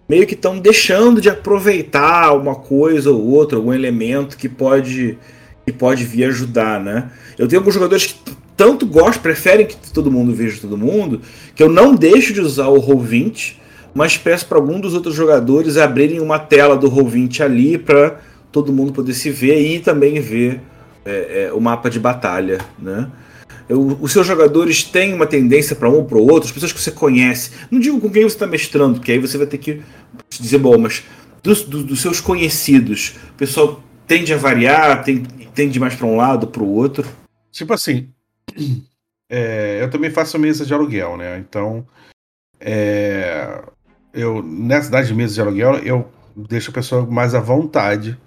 [0.08, 5.18] meio que estão deixando de aproveitar uma coisa ou outra, algum elemento que pode
[5.66, 7.12] que pode vir ajudar, né?
[7.38, 8.16] Eu tenho alguns jogadores que
[8.56, 11.22] tanto gostam, preferem que todo mundo veja todo mundo,
[11.54, 13.56] que eu não deixo de usar o Roll20,
[13.98, 18.20] mas peço para algum dos outros jogadores abrirem uma tela do Roll20 ali para
[18.52, 20.62] todo mundo poder se ver e também ver
[21.04, 23.10] é, é, o mapa de batalha, né?
[23.68, 26.72] Eu, os seus jogadores têm uma tendência para um ou para o outro, as pessoas
[26.72, 27.50] que você conhece.
[27.72, 29.82] Não digo com quem você está mestrando, porque aí você vai ter que
[30.30, 31.04] dizer, bom, mas
[31.42, 35.24] dos, dos, dos seus conhecidos, o pessoal tende a variar, tem,
[35.56, 37.04] tende mais para um lado, para o outro.
[37.52, 38.10] Tipo assim,
[39.28, 41.40] é, eu também faço mesa de aluguel, né?
[41.40, 41.84] Então,
[42.60, 43.64] é,
[44.18, 48.18] eu nessa das mesa de aluguel, eu deixo a pessoa mais à vontade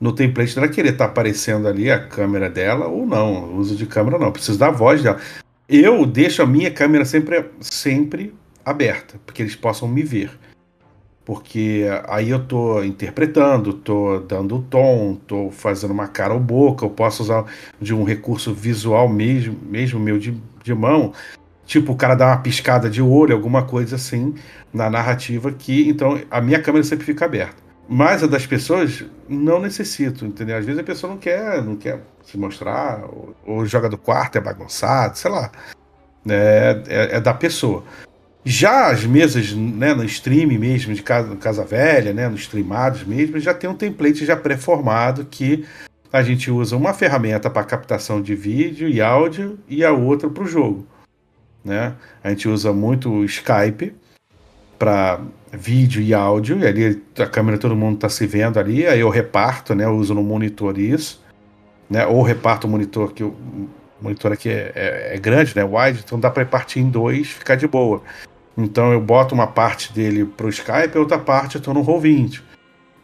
[0.00, 3.56] no template dela querer estar tá aparecendo ali a câmera dela ou não.
[3.56, 5.18] Uso de câmera não, preciso da voz dela.
[5.68, 10.30] Eu deixo a minha câmera sempre, sempre aberta, porque eles possam me ver.
[11.24, 16.90] Porque aí eu tô interpretando, tô dando tom, tô fazendo uma cara ou boca, eu
[16.90, 17.44] posso usar
[17.78, 21.12] de um recurso visual mesmo, mesmo meu de, de mão,
[21.68, 24.34] tipo o cara dá uma piscada de olho, alguma coisa assim,
[24.72, 27.62] na narrativa que, então, a minha câmera sempre fica aberta.
[27.86, 30.56] Mas a das pessoas não necessito, entendeu?
[30.56, 34.36] Às vezes a pessoa não quer, não quer se mostrar, ou, ou joga do quarto,
[34.36, 35.52] é bagunçado, sei lá.
[36.28, 37.84] É, é, é, da pessoa.
[38.44, 43.38] Já as mesas, né, no stream mesmo, de casa, casa velha, né, nos streamados mesmo,
[43.38, 45.66] já tem um template já pré-formado que
[46.10, 50.42] a gente usa uma ferramenta para captação de vídeo e áudio e a outra para
[50.42, 50.86] o jogo.
[51.68, 51.94] Né?
[52.24, 53.94] A gente usa muito o Skype
[54.78, 55.20] para
[55.52, 59.10] vídeo e áudio, e ali a câmera todo mundo está se vendo ali, aí eu
[59.10, 59.84] reparto, né?
[59.84, 61.22] Eu uso no monitor isso,
[61.90, 62.06] né?
[62.06, 63.36] Ou reparto o monitor que o
[64.00, 65.62] monitor aqui é, é, é grande, né?
[65.62, 68.02] Wide, então dá para partir em dois, ficar de boa.
[68.56, 71.84] Então eu boto uma parte dele para o Skype e outra parte eu estou no
[71.84, 72.40] Roll20.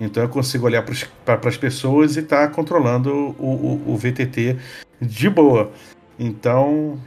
[0.00, 4.56] Então eu consigo olhar para as pessoas e estar tá controlando o, o, o VTT
[5.02, 5.70] de boa.
[6.18, 6.98] Então.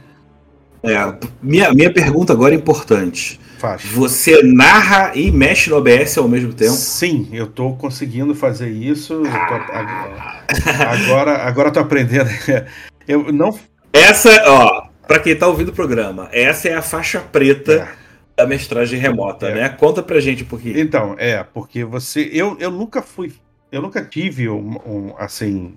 [0.82, 0.96] É,
[1.42, 3.40] minha, minha pergunta agora é importante.
[3.58, 3.84] Faz.
[3.86, 6.72] Você narra e mexe no OBS ao mesmo tempo?
[6.72, 9.22] Sim, eu estou conseguindo fazer isso.
[9.26, 10.44] Ah.
[10.48, 12.30] Tô, agora, agora tô aprendendo.
[13.06, 13.58] Eu não.
[13.92, 17.88] Essa, ó, para quem está ouvindo o programa, essa é a faixa preta é.
[18.36, 19.54] da mestragem remota, é.
[19.54, 19.68] né?
[19.70, 20.78] Conta pra gente um pouquinho.
[20.78, 22.28] Então, é, porque você.
[22.32, 23.32] Eu, eu nunca fui.
[23.72, 25.74] Eu nunca tive um, um assim.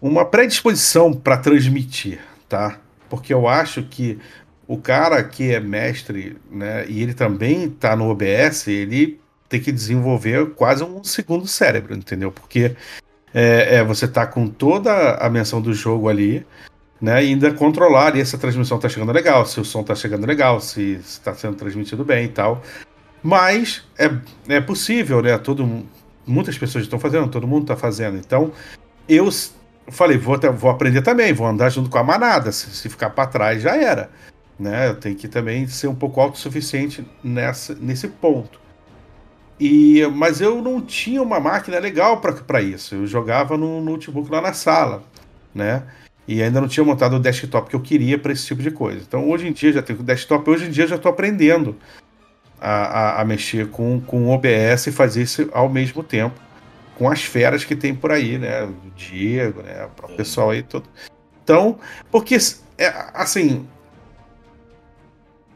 [0.00, 2.78] Uma predisposição para transmitir, tá?
[3.12, 4.18] Porque eu acho que
[4.66, 9.20] o cara que é mestre, né, e ele também está no OBS, ele
[9.50, 12.32] tem que desenvolver quase um segundo cérebro, entendeu?
[12.32, 12.74] Porque
[13.34, 16.46] é, é você tá com toda a menção do jogo ali,
[16.98, 20.26] né, e ainda controlar se a transmissão tá chegando legal, se o som tá chegando
[20.26, 22.62] legal, se está sendo transmitido bem e tal.
[23.22, 24.10] Mas é,
[24.48, 25.36] é possível, né?
[25.36, 25.84] Todo,
[26.26, 28.16] muitas pessoas estão fazendo, todo mundo está fazendo.
[28.16, 28.52] Então,
[29.06, 29.28] eu
[29.92, 32.50] falei, vou, vou aprender também, vou andar junto com a manada.
[32.52, 34.10] Se, se ficar para trás, já era
[34.62, 34.88] né?
[34.88, 38.60] Eu tenho que também ser um pouco autossuficiente nessa, nesse ponto.
[39.58, 42.94] E, mas eu não tinha uma máquina legal para isso.
[42.94, 45.02] Eu jogava no notebook lá na sala,
[45.54, 45.82] né?
[46.26, 49.02] E ainda não tinha montado o desktop que eu queria para esse tipo de coisa.
[49.06, 51.76] Então hoje em dia já tenho o desktop, hoje em dia já estou aprendendo
[52.60, 56.40] a, a, a, mexer com, com o OBS e fazer isso ao mesmo tempo
[57.02, 58.62] com as feras que tem por aí, né?
[58.62, 59.88] O Diego, né?
[60.04, 60.88] O pessoal aí todo.
[61.42, 61.80] Então,
[62.12, 62.36] porque
[62.78, 63.66] é, assim,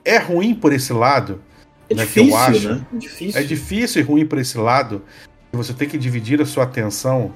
[0.05, 1.41] é ruim por esse lado.
[1.89, 2.69] É né, difícil, eu acho.
[2.69, 2.87] né?
[2.93, 3.41] É difícil.
[3.41, 5.05] É difícil e ruim por esse lado.
[5.53, 7.33] Você tem que dividir a sua atenção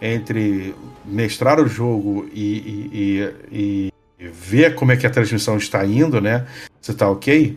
[0.00, 5.86] entre mestrar o jogo e, e, e, e ver como é que a transmissão está
[5.86, 6.48] indo, né?
[6.80, 7.56] Se está ok.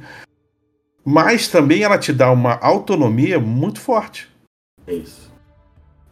[1.04, 4.30] Mas também ela te dá uma autonomia muito forte.
[4.86, 5.25] É isso.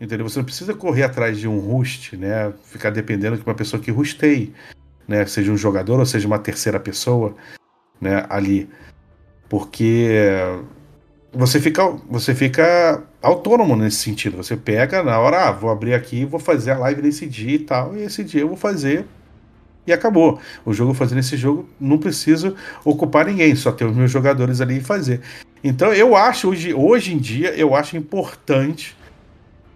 [0.03, 0.27] Entendeu?
[0.27, 2.51] Você não precisa correr atrás de um host, né?
[2.65, 4.53] Ficar dependendo de uma pessoa que rusteie,
[5.07, 5.25] né?
[5.25, 7.33] Seja um jogador ou seja uma terceira pessoa
[8.01, 8.69] né, ali.
[9.47, 10.09] Porque
[11.31, 14.35] você fica, você fica autônomo nesse sentido.
[14.35, 17.59] Você pega na hora, ah, vou abrir aqui, vou fazer a live nesse dia e
[17.59, 19.05] tal, e esse dia eu vou fazer
[19.87, 20.37] e acabou.
[20.65, 24.79] O jogo fazendo esse jogo não preciso ocupar ninguém, só ter os meus jogadores ali
[24.79, 25.21] e fazer.
[25.63, 28.97] Então eu acho hoje, hoje em dia eu acho importante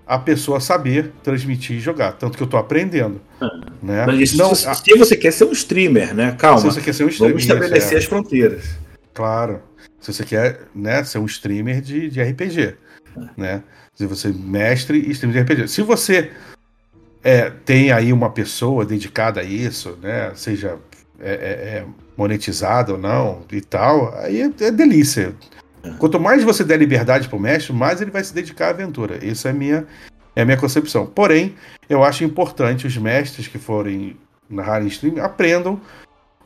[0.08, 2.14] a pessoa saber transmitir e jogar.
[2.14, 3.20] Tanto que eu estou aprendendo.
[3.42, 3.50] Ah,
[3.84, 4.06] né?
[4.06, 6.36] Mas isso, não, se, se, você quer ser um streamer, né?
[6.38, 6.62] Calma.
[6.62, 7.34] Se você quer ser um streamer.
[7.34, 7.98] Vamos estabelecer é.
[7.98, 8.64] as fronteiras.
[9.14, 9.62] Claro.
[10.00, 12.76] Se você quer né, ser um streamer de, de RPG.
[13.18, 13.30] Ah.
[13.36, 13.64] Né?
[13.94, 15.68] Se você mestre e streamer de RPG.
[15.68, 16.32] Se você
[17.22, 20.32] é, tem aí uma pessoa dedicada a isso, né?
[20.36, 20.78] Seja
[21.20, 21.34] é, é,
[21.80, 25.36] é monetizada ou não e tal, aí é, é delícia.
[25.98, 29.24] Quanto mais você der liberdade para o mestre, mais ele vai se dedicar à aventura.
[29.24, 29.86] Isso é, minha,
[30.36, 31.06] é a minha concepção.
[31.06, 31.56] Porém,
[31.90, 34.18] eu acho importante os mestres que forem
[34.50, 35.80] narrar em stream aprendam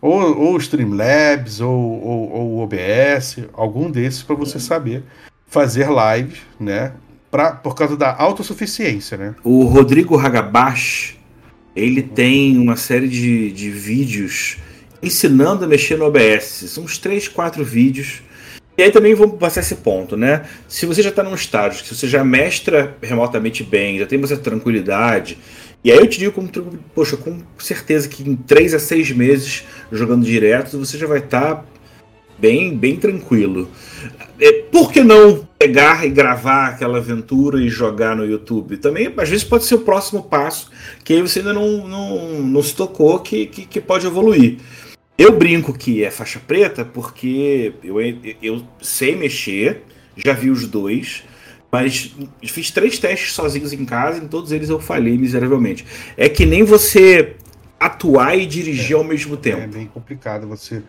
[0.01, 5.03] Ou, ou Streamlabs, ou, ou, ou OBS, algum desses para você saber
[5.51, 6.93] fazer live, né?
[7.29, 9.35] Pra, por causa da autossuficiência, né?
[9.43, 11.19] O Rodrigo Hagabash,
[11.75, 14.57] ele tem uma série de, de vídeos
[15.03, 16.65] ensinando a mexer no OBS.
[16.67, 18.23] São uns 3, 4 vídeos.
[18.81, 20.41] E aí também vamos passar esse ponto, né?
[20.67, 24.43] Se você já está num estágio, se você já mestra remotamente bem, já tem certa
[24.43, 25.37] tranquilidade,
[25.83, 26.49] e aí eu te digo, como,
[26.95, 31.57] poxa, com certeza que em 3 a 6 meses jogando direto, você já vai estar
[31.57, 31.65] tá
[32.39, 33.69] bem, bem tranquilo.
[34.39, 38.77] É, por que não pegar e gravar aquela aventura e jogar no YouTube?
[38.77, 40.71] Também, às vezes, pode ser o próximo passo,
[41.03, 44.57] que aí você ainda não, não, não se tocou que, que, que pode evoluir.
[45.21, 47.97] Eu brinco que é faixa preta porque eu,
[48.41, 49.83] eu sei mexer,
[50.17, 51.23] já vi os dois,
[51.71, 55.85] mas fiz três testes sozinhos em casa e em todos eles eu falhei miseravelmente.
[56.17, 57.35] É que nem você
[57.79, 59.61] atuar e dirigir é, ao mesmo tempo.
[59.61, 60.81] É bem complicado você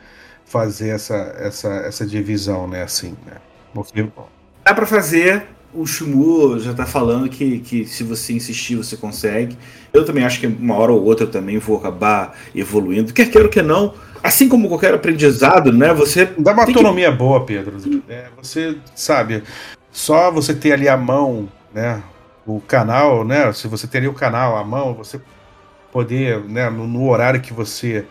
[0.47, 2.85] fazer essa, essa, essa divisão, né?
[2.85, 3.37] Assim, né?
[4.65, 5.47] Dá para fazer.
[5.75, 9.57] O Shimu já tá falando que, que se você insistir, você consegue.
[9.93, 13.13] Eu também acho que uma hora ou outra eu também vou acabar evoluindo.
[13.13, 15.93] Quer queira, quer não assim como qualquer aprendizado, né?
[15.93, 17.19] Você dá uma autonomia que...
[17.19, 17.77] boa, Pedro.
[18.09, 19.43] É, você sabe,
[19.91, 22.03] só você ter ali a mão, né?
[22.47, 23.53] O canal, né?
[23.53, 25.21] Se você ter ali o canal, a mão, você
[25.91, 26.71] poder, né?
[26.71, 28.07] No, no horário que você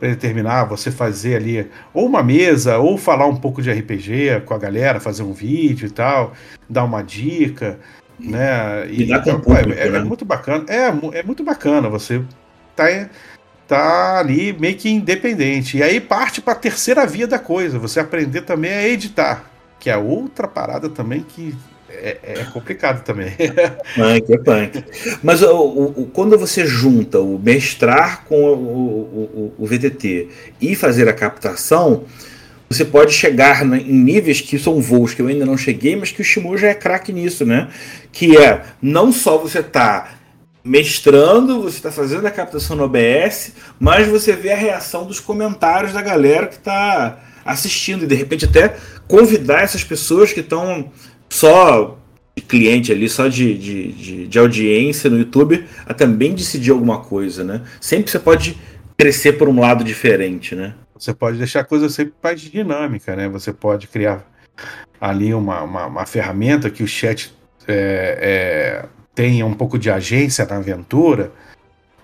[0.00, 4.58] determinar, você fazer ali ou uma mesa, ou falar um pouco de RPG com a
[4.58, 6.32] galera, fazer um vídeo e tal,
[6.68, 7.78] dar uma dica,
[8.18, 8.86] né?
[8.88, 9.98] E, então, público, é, é, né?
[9.98, 10.64] é, muito bacana.
[10.68, 11.88] É, é muito bacana.
[11.88, 12.22] Você
[12.76, 12.84] tá
[13.66, 15.78] tá ali meio que independente.
[15.78, 19.88] E aí parte para a terceira via da coisa, você aprender também a editar, que
[19.88, 21.54] é outra parada também que
[22.02, 23.32] é, é complicado também.
[23.94, 24.84] punk, é punk.
[25.22, 30.28] Mas o, o, quando você junta o mestrar com o, o, o VTT
[30.60, 32.04] e fazer a captação,
[32.68, 36.20] você pode chegar em níveis que são voos que eu ainda não cheguei, mas que
[36.20, 37.68] o Shimu já é craque nisso, né?
[38.10, 40.14] Que é não só você tá
[40.64, 45.92] mestrando, você está fazendo a captação no OBS, mas você vê a reação dos comentários
[45.92, 48.74] da galera que está assistindo e de repente até
[49.06, 50.90] convidar essas pessoas que estão
[51.34, 51.98] só
[52.36, 57.00] de cliente ali, só de, de, de, de, audiência no YouTube, a também decidir alguma
[57.00, 57.62] coisa, né?
[57.80, 58.56] Sempre você pode
[58.96, 60.74] crescer por um lado diferente, né?
[60.96, 63.28] Você pode deixar a coisa sempre mais dinâmica, né?
[63.28, 64.24] Você pode criar
[65.00, 67.34] ali uma, uma, uma ferramenta que o chat
[67.66, 71.32] é, é tenha um pouco de agência na aventura,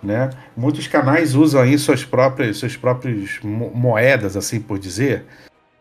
[0.03, 0.31] né?
[0.57, 5.25] Muitos canais usam aí suas próprias, suas próprias moedas, assim por dizer,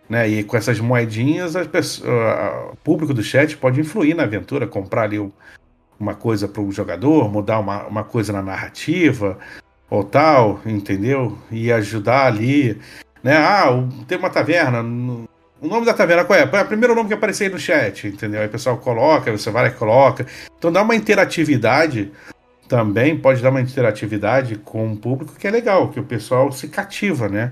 [0.10, 0.28] né?
[0.28, 2.10] E com essas moedinhas, as pessoas,
[2.72, 5.20] o público do chat pode influir na aventura, comprar ali
[6.00, 9.38] uma coisa para o jogador, mudar uma, uma coisa na narrativa
[9.90, 11.38] ou tal, entendeu?
[11.52, 12.80] E ajudar ali,
[13.24, 13.38] né?
[13.38, 13.68] Ah,
[14.08, 16.44] tem uma taverna, o nome da taverna qual é?
[16.44, 18.42] É o primeiro nome que aparecer aí no chat, entendeu?
[18.42, 20.26] Aí o pessoal coloca, você vai e coloca.
[20.58, 22.12] Então dá uma interatividade
[22.68, 26.68] também, pode dar uma interatividade com o público que é legal, que o pessoal se
[26.68, 27.52] cativa, né?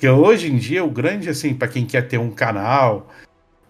[0.00, 3.12] Porque hoje em dia o grande, assim, para quem quer ter um canal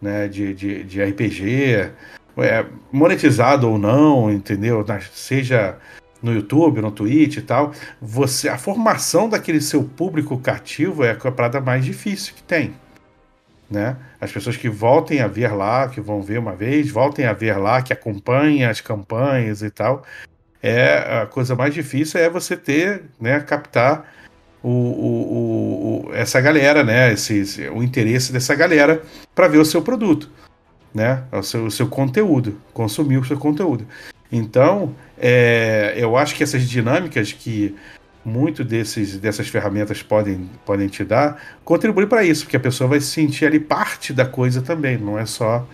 [0.00, 1.90] né, de, de, de RPG,
[2.38, 4.86] é, monetizado ou não, entendeu?
[5.12, 5.76] Seja
[6.22, 11.32] no YouTube, no Twitch e tal, você, a formação daquele seu público cativo é a
[11.32, 12.74] parada mais difícil que tem
[13.68, 13.96] né?
[14.20, 17.56] As pessoas que voltem a ver lá, que vão ver uma vez, voltem a ver
[17.56, 20.04] lá, que acompanhem as campanhas e tal.
[20.60, 24.12] É a coisa mais difícil é você ter, né, captar
[24.62, 29.02] o, o, o essa galera, né, esse, o interesse dessa galera
[29.34, 30.30] para ver o seu produto,
[30.94, 33.86] né, o seu, o seu conteúdo, consumir o seu conteúdo.
[34.30, 37.74] Então, é, eu acho que essas dinâmicas que
[38.24, 43.00] muito desses, dessas ferramentas podem, podem te dar, contribui para isso, porque a pessoa vai
[43.00, 45.66] se sentir ali parte da coisa também, não é só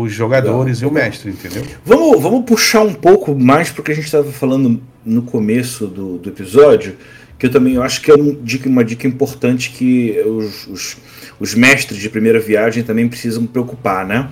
[0.00, 1.64] os jogadores e o mestre, entendeu?
[1.84, 6.28] Vamos, vamos puxar um pouco mais porque a gente estava falando no começo do, do
[6.28, 6.96] episódio,
[7.38, 10.96] que eu também acho que é um dica, uma dica importante que os, os,
[11.40, 14.28] os mestres de primeira viagem também precisam preocupar, né?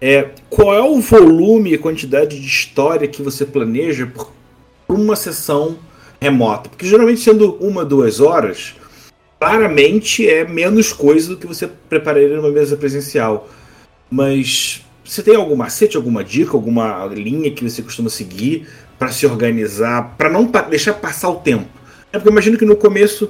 [0.00, 4.30] É, qual é o volume e quantidade de história que você planeja por
[4.88, 5.78] uma sessão
[6.20, 6.68] remota.
[6.68, 8.74] Porque geralmente sendo uma, duas horas,
[9.38, 13.48] claramente é menos coisa do que você prepararia numa mesa presencial.
[14.10, 19.26] Mas você tem algum macete, alguma dica, alguma linha que você costuma seguir para se
[19.26, 21.66] organizar, para não deixar passar o tempo?
[22.12, 23.28] É porque eu imagino que no começo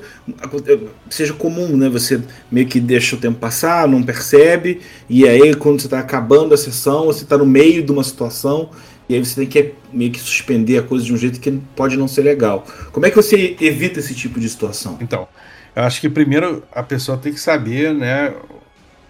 [1.08, 1.88] seja comum, né?
[1.88, 2.20] Você
[2.52, 6.58] meio que deixa o tempo passar, não percebe, e aí quando você está acabando a
[6.58, 8.68] sessão, você está no meio de uma situação
[9.08, 11.96] e aí você tem que meio que suspender a coisa de um jeito que pode
[11.96, 12.66] não ser legal.
[12.92, 14.98] Como é que você evita esse tipo de situação?
[15.00, 15.26] Então,
[15.74, 18.34] Eu acho que primeiro a pessoa tem que saber, né?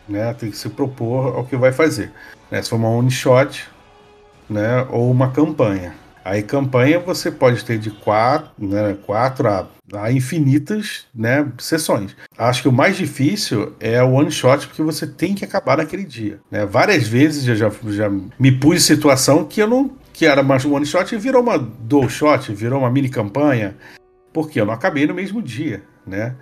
[0.08, 2.12] né tem que se propor ao que vai fazer.
[2.50, 2.62] Né?
[2.62, 3.68] Se for uma one shot,
[4.48, 4.86] né?
[4.90, 5.94] Ou uma campanha.
[6.24, 12.14] Aí campanha você pode ter de quatro, né, quatro a, a, infinitas né, sessões.
[12.36, 16.04] Acho que o mais difícil é o one shot, porque você tem que acabar naquele
[16.04, 16.38] dia.
[16.50, 16.66] Né?
[16.66, 20.66] Várias vezes eu já, já me pus em situação que eu não que era mais
[20.66, 23.74] um one shot e virou uma dual shot, virou uma mini campanha,
[24.34, 26.36] porque eu não acabei no mesmo dia, né?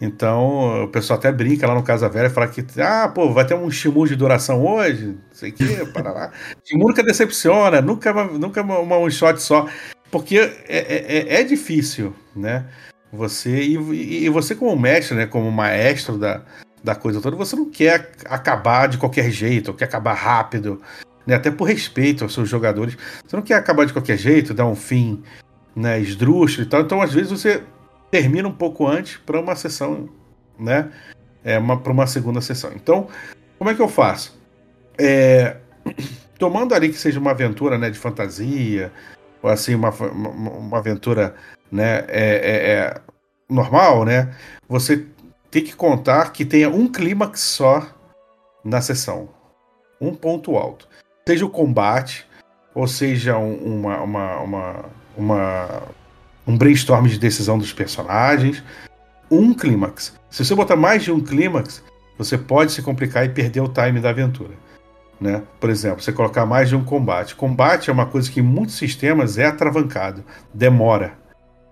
[0.00, 3.54] Então, o pessoal até brinca lá no Casa Velha fala que, ah, pô, vai ter
[3.54, 6.32] um Shimu de duração hoje, não sei o quê, para lá.
[6.64, 9.68] Shimu nunca decepciona, nunca, nunca uma one shot só.
[10.10, 12.64] Porque é, é, é, é difícil, né?
[13.12, 16.42] Você, e, e, você como mestre, né, como maestro da,
[16.82, 20.80] da coisa toda, você não quer acabar de qualquer jeito, quer acabar rápido,
[21.26, 21.34] né?
[21.34, 22.96] Até por respeito aos seus jogadores.
[23.26, 25.22] Você não quer acabar de qualquer jeito, dar um fim
[25.76, 26.80] né, esdrúxulo e tal.
[26.80, 27.62] Então, às vezes, você
[28.10, 30.08] termina um pouco antes para uma sessão,
[30.58, 30.90] né?
[31.42, 32.72] É, para uma segunda sessão.
[32.74, 33.08] Então,
[33.58, 34.38] como é que eu faço?
[34.98, 35.56] É,
[36.38, 38.92] tomando ali que seja uma aventura né, de fantasia,
[39.42, 41.34] ou assim, uma, uma, uma aventura
[41.70, 43.00] né, é, é, é,
[43.48, 44.34] normal, né?
[44.68, 45.06] Você
[45.50, 47.86] tem que contar que tenha um clímax só
[48.64, 49.28] na sessão.
[50.00, 50.88] Um ponto alto.
[51.26, 52.26] Seja o combate,
[52.74, 54.84] ou seja uma, uma, uma,
[55.16, 55.82] uma
[56.50, 58.62] um brainstorm de decisão dos personagens,
[59.30, 60.14] um clímax.
[60.28, 61.82] Se você botar mais de um clímax,
[62.18, 64.54] você pode se complicar e perder o time da aventura.
[65.20, 65.42] Né?
[65.60, 67.36] Por exemplo, você colocar mais de um combate.
[67.36, 71.12] Combate é uma coisa que em muitos sistemas é atravancado, demora.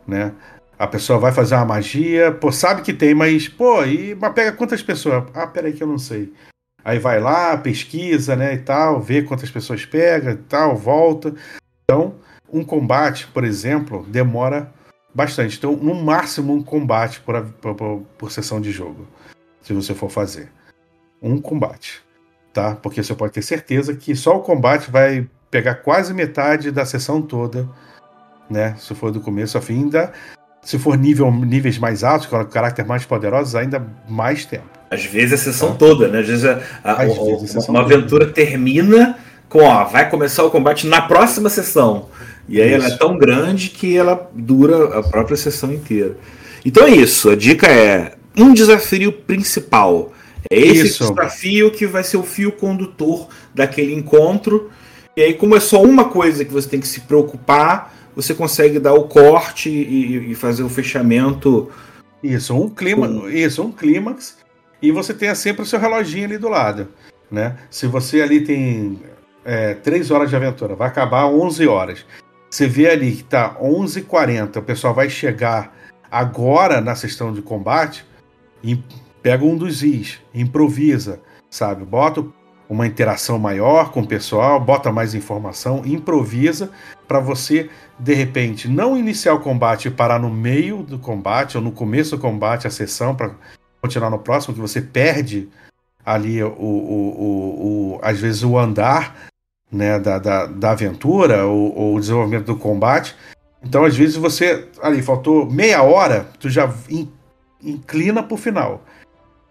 [0.07, 0.33] Né?
[0.79, 4.53] A pessoa vai fazer uma magia, pô, sabe que tem, mas, pô, e, mas pega
[4.53, 5.24] quantas pessoas?
[5.35, 6.33] Ah, peraí que eu não sei.
[6.85, 11.35] Aí vai lá, pesquisa, né, e tal, vê quantas pessoas pega e tal, volta.
[11.83, 12.14] Então,
[12.53, 14.72] um combate, por exemplo, demora
[15.14, 15.57] bastante.
[15.57, 19.07] Então, no máximo, um combate por, por, por sessão de jogo,
[19.62, 20.51] se você for fazer.
[21.20, 22.03] Um combate,
[22.53, 22.76] tá?
[22.76, 27.20] Porque você pode ter certeza que só o combate vai pegar quase metade da sessão
[27.20, 27.68] toda,
[28.49, 28.76] né?
[28.78, 30.12] Se for do começo ao fim, ainda,
[30.62, 34.68] se for nível, níveis mais altos, com caráter mais poderosos, ainda mais tempo.
[34.90, 35.78] Às vezes a sessão tá?
[35.78, 36.20] toda, né?
[36.20, 39.18] Às vezes, a, a, Às vezes a uma, uma aventura termina
[39.49, 42.09] com, ó, vai começar o combate na próxima sessão.
[42.49, 42.86] E aí isso.
[42.86, 46.16] ela é tão grande que ela dura a própria sessão inteira.
[46.64, 47.30] Então é isso.
[47.30, 50.12] A dica é um desafio principal.
[50.51, 51.12] É esse isso.
[51.12, 54.70] desafio que vai ser o fio condutor daquele encontro.
[55.16, 58.78] E aí, como é só uma coisa que você tem que se preocupar, você consegue
[58.78, 61.70] dar o corte e, e fazer o fechamento.
[62.22, 63.28] Isso, um clima, com...
[63.28, 64.38] isso, um clímax.
[64.80, 66.88] E você tem sempre o seu reloginho ali do lado.
[67.30, 67.57] Né?
[67.70, 68.99] Se você ali tem
[69.44, 72.07] é, 3 horas de aventura, vai acabar 11 horas.
[72.51, 75.76] Você vê ali que tá 11h40, o pessoal vai chegar
[76.11, 78.07] agora na sessão de combate
[79.22, 81.20] pega um dos is, improvisa,
[81.51, 81.84] sabe?
[81.84, 82.24] Bota
[82.68, 86.70] uma interação maior com o pessoal, bota mais informação, improvisa
[87.07, 91.62] para você de repente não iniciar o combate e parar no meio do combate ou
[91.62, 93.34] no começo do combate a sessão para
[93.80, 95.49] continuar no próximo que você perde
[96.05, 99.28] ali o, o, o, o às vezes o andar
[99.70, 103.14] né, da, da, da aventura ou, ou, o desenvolvimento do combate.
[103.62, 104.68] Então, às vezes, você.
[104.82, 107.08] Ali, faltou meia hora, tu já in,
[107.62, 108.82] inclina pro final.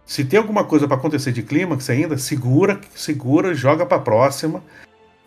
[0.05, 4.63] Se tem alguma coisa para acontecer de clímax ainda, segura, segura, joga para próxima,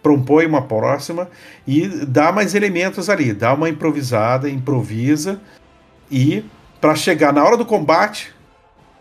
[0.03, 1.29] propõe uma próxima
[1.67, 5.39] e dá mais elementos ali, dá uma improvisada, improvisa
[6.11, 6.43] e
[6.81, 8.35] para chegar na hora do combate,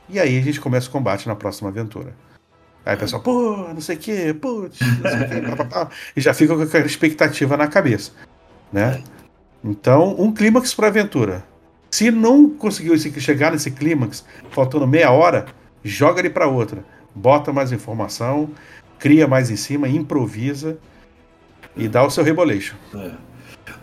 [0.10, 2.14] e aí a gente começa o combate na próxima aventura.
[2.90, 6.20] Aí o pessoal, pô, não sei o que, putz, não sei o que, pá, e
[6.20, 8.14] já fica com aquela expectativa na cabeça,
[8.74, 9.04] né?
[9.64, 11.46] Então, um clímax para aventura.
[11.92, 15.46] Se não conseguiu chegar nesse clímax, faltando meia hora,
[15.84, 16.84] joga ele para outra.
[17.14, 18.50] Bota mais informação,
[18.98, 20.80] cria mais em cima, improvisa
[21.78, 22.76] e dá o seu reboleixo.
[22.96, 23.12] É.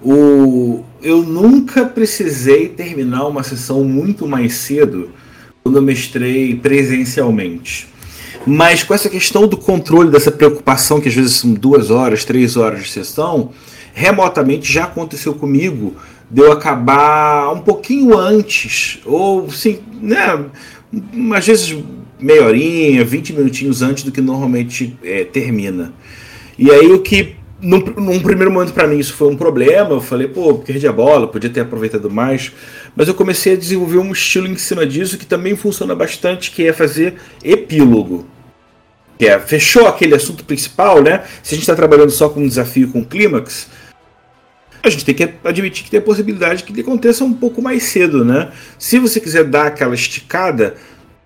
[0.02, 0.84] O...
[1.00, 5.12] Eu nunca precisei terminar uma sessão muito mais cedo
[5.62, 7.94] quando eu mestrei presencialmente.
[8.46, 12.56] Mas com essa questão do controle, dessa preocupação, que às vezes são duas horas, três
[12.56, 13.50] horas de sessão,
[13.92, 15.96] remotamente já aconteceu comigo
[16.30, 20.44] de eu acabar um pouquinho antes, ou sim, né,
[21.34, 21.76] às vezes
[22.20, 25.92] meia horinha, 20 minutinhos antes do que normalmente é, termina.
[26.56, 30.00] E aí o que num, num, primeiro momento para mim isso foi um problema, eu
[30.00, 32.52] falei, pô, perdi a bola, podia ter aproveitado mais,
[32.94, 36.64] mas eu comecei a desenvolver um estilo em cima disso que também funciona bastante, que
[36.64, 38.35] é fazer epílogo
[39.18, 41.24] é, fechou aquele assunto principal, né?
[41.42, 43.68] Se a gente está trabalhando só com um desafio com clímax,
[44.82, 47.84] a gente tem que admitir que tem a possibilidade que ele aconteça um pouco mais
[47.84, 48.52] cedo, né?
[48.78, 50.76] Se você quiser dar aquela esticada,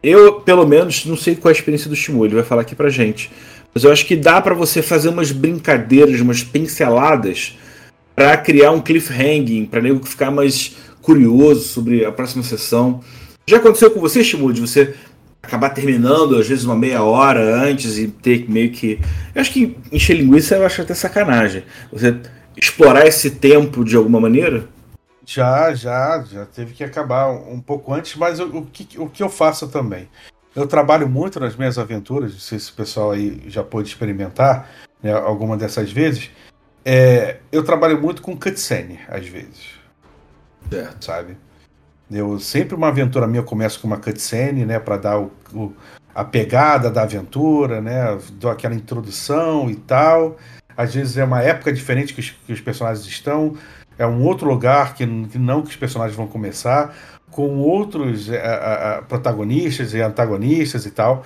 [0.02, 2.74] eu, pelo menos, não sei qual é a experiência do Shimu, ele vai falar aqui
[2.74, 3.30] pra gente.
[3.74, 7.58] Mas eu acho que dá para você fazer umas brincadeiras, umas pinceladas
[8.16, 13.00] para criar um cliffhanging, para nego ficar mais curioso sobre a próxima sessão.
[13.46, 14.94] Já aconteceu com você, Shimu, de você
[15.50, 19.00] acabar terminando, às vezes, uma meia hora antes e ter meio que.
[19.34, 21.64] Eu acho que encher linguiça eu acho até sacanagem.
[21.92, 22.20] Você
[22.56, 24.68] explorar esse tempo de alguma maneira?
[25.26, 29.22] Já, já, já teve que acabar um pouco antes, mas o, o, que, o que
[29.22, 30.08] eu faço também?
[30.54, 34.68] Eu trabalho muito nas minhas aventuras, não sei se o pessoal aí já pôde experimentar
[35.02, 36.30] né, alguma dessas vezes.
[36.84, 39.78] É, eu trabalho muito com cutscene, às vezes.
[40.68, 41.04] Certo.
[41.04, 41.36] Sabe?
[42.10, 45.72] Eu sempre uma aventura minha eu começo com uma cutscene, né, para dar o, o,
[46.14, 50.36] a pegada da aventura, né, dou aquela introdução e tal.
[50.76, 53.54] Às vezes é uma época diferente que os, que os personagens estão,
[53.98, 56.96] é um outro lugar que, que, não que os personagens vão começar,
[57.30, 61.24] com outros é, é, protagonistas e antagonistas e tal,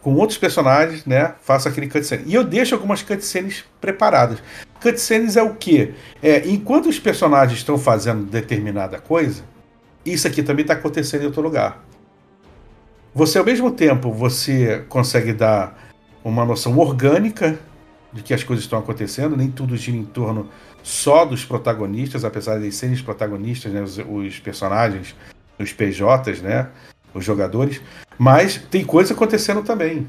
[0.00, 1.34] com outros personagens, né?
[1.42, 2.24] Faço aquele cutscene.
[2.26, 4.42] E eu deixo algumas cutscenes preparadas.
[4.80, 5.94] Cutscenes é o quê?
[6.22, 9.44] É, enquanto os personagens estão fazendo determinada coisa,
[10.04, 11.84] isso aqui também está acontecendo em outro lugar.
[13.14, 15.78] Você, ao mesmo tempo, você consegue dar
[16.24, 17.58] uma noção orgânica
[18.12, 20.48] de que as coisas estão acontecendo, nem tudo gira em torno
[20.82, 25.14] só dos protagonistas, apesar de serem os protagonistas, né, os, os personagens,
[25.58, 26.68] os PJs, né,
[27.14, 27.80] os jogadores,
[28.18, 30.08] mas tem coisa acontecendo também,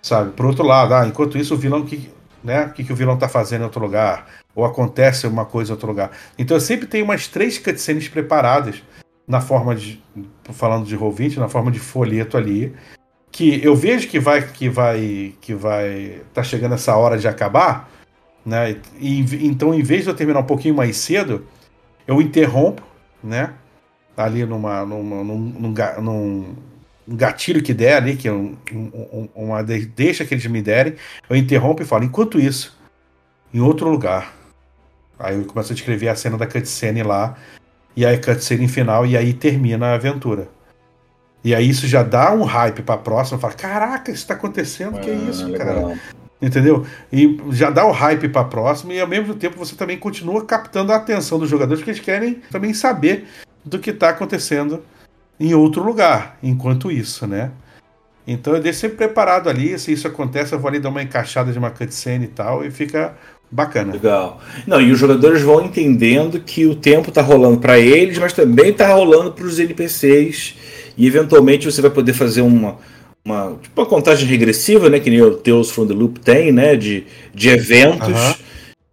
[0.00, 0.32] sabe?
[0.32, 2.10] Por outro lado, ah, enquanto isso o vilão que,
[2.42, 5.70] né, o que, que o vilão está fazendo em outro lugar, ou acontece uma coisa
[5.70, 6.10] em outro lugar.
[6.38, 8.82] Então eu sempre tenho umas três cutscenes preparadas
[9.26, 10.02] na forma de,
[10.52, 12.74] falando de Roll20, na forma de folheto ali,
[13.30, 17.88] que eu vejo que vai que vai que vai tá chegando essa hora de acabar,
[18.44, 18.76] né?
[18.98, 21.46] E, então, em vez de eu terminar um pouquinho mais cedo,
[22.06, 22.82] eu interrompo,
[23.22, 23.54] né?
[24.16, 26.54] Ali numa, numa num, num, num,
[27.08, 30.94] um gatilho que der ali, que é um, um, uma deixa que eles me derem,
[31.28, 32.78] eu interrompo e falo, enquanto isso,
[33.52, 34.41] em outro lugar.
[35.18, 37.36] Aí eu começo a descrever a cena da cutscene lá,
[37.96, 40.48] e aí a cutscene final, e aí termina a aventura.
[41.44, 45.10] E aí isso já dá um hype pra próxima, fala, caraca, isso tá acontecendo, que
[45.10, 45.66] é ah, isso, legal.
[45.66, 46.00] cara?
[46.40, 46.86] Entendeu?
[47.12, 50.92] E já dá o hype pra próxima, e ao mesmo tempo você também continua captando
[50.92, 53.26] a atenção dos jogadores, porque eles querem também saber
[53.64, 54.82] do que tá acontecendo
[55.38, 57.50] em outro lugar, enquanto isso, né?
[58.26, 61.52] Então eu deixo sempre preparado ali, se isso acontece, eu vou ali dar uma encaixada
[61.52, 63.16] de uma cutscene e tal, e fica
[63.52, 63.92] bacana.
[63.92, 64.40] Legal.
[64.66, 68.72] Não, e os jogadores vão entendendo que o tempo tá rolando para eles, mas também
[68.72, 70.54] tá rolando para os NPCs,
[70.96, 72.78] e eventualmente você vai poder fazer uma,
[73.22, 76.74] uma, tipo uma contagem regressiva, né, que nem o Tales from the Loop tem, né,
[76.74, 78.34] de, de eventos, uhum.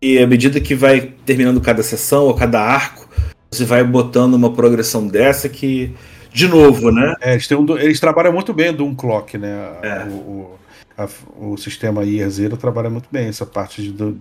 [0.01, 3.07] e à medida que vai terminando cada sessão ou cada arco,
[3.49, 5.91] você vai botando uma progressão dessa que
[6.31, 7.15] de novo, né?
[7.21, 9.71] É, eles, um, eles, trabalham muito bem do um clock, né?
[9.81, 10.03] É.
[10.03, 10.59] O, o,
[10.95, 11.07] a,
[11.39, 14.15] o, sistema IR Zero trabalha muito bem essa parte de,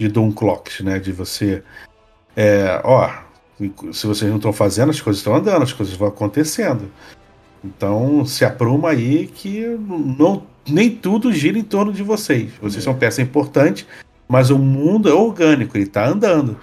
[0.00, 0.98] de Doom Clocks, né?
[0.98, 1.62] De você.
[2.34, 3.10] É, ó,
[3.92, 6.90] se vocês não estão fazendo, as coisas estão andando, as coisas vão acontecendo.
[7.62, 9.76] Então se apruma aí que
[10.18, 12.50] não, nem tudo gira em torno de vocês.
[12.62, 12.84] Vocês é.
[12.84, 13.86] são peça importante,
[14.26, 16.56] mas o mundo é orgânico, ele está andando.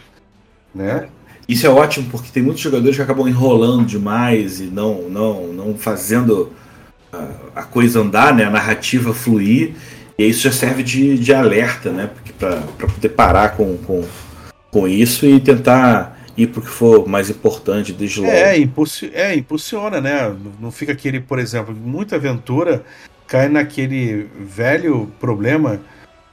[0.73, 1.07] Né?
[1.47, 5.77] Isso é ótimo porque tem muitos jogadores que acabam enrolando demais e não, não, não
[5.77, 6.51] fazendo
[7.13, 8.45] a, a coisa andar, né?
[8.45, 9.75] a narrativa fluir.
[10.17, 12.09] E isso já serve de, de alerta, né?
[12.39, 14.03] Para poder parar com, com,
[14.71, 18.31] com isso e tentar ir para o que for mais importante desde logo.
[18.31, 20.35] É, impulsi é, impulsiona, né?
[20.59, 22.83] Não fica aquele, por exemplo, muita aventura
[23.27, 25.81] cai naquele velho problema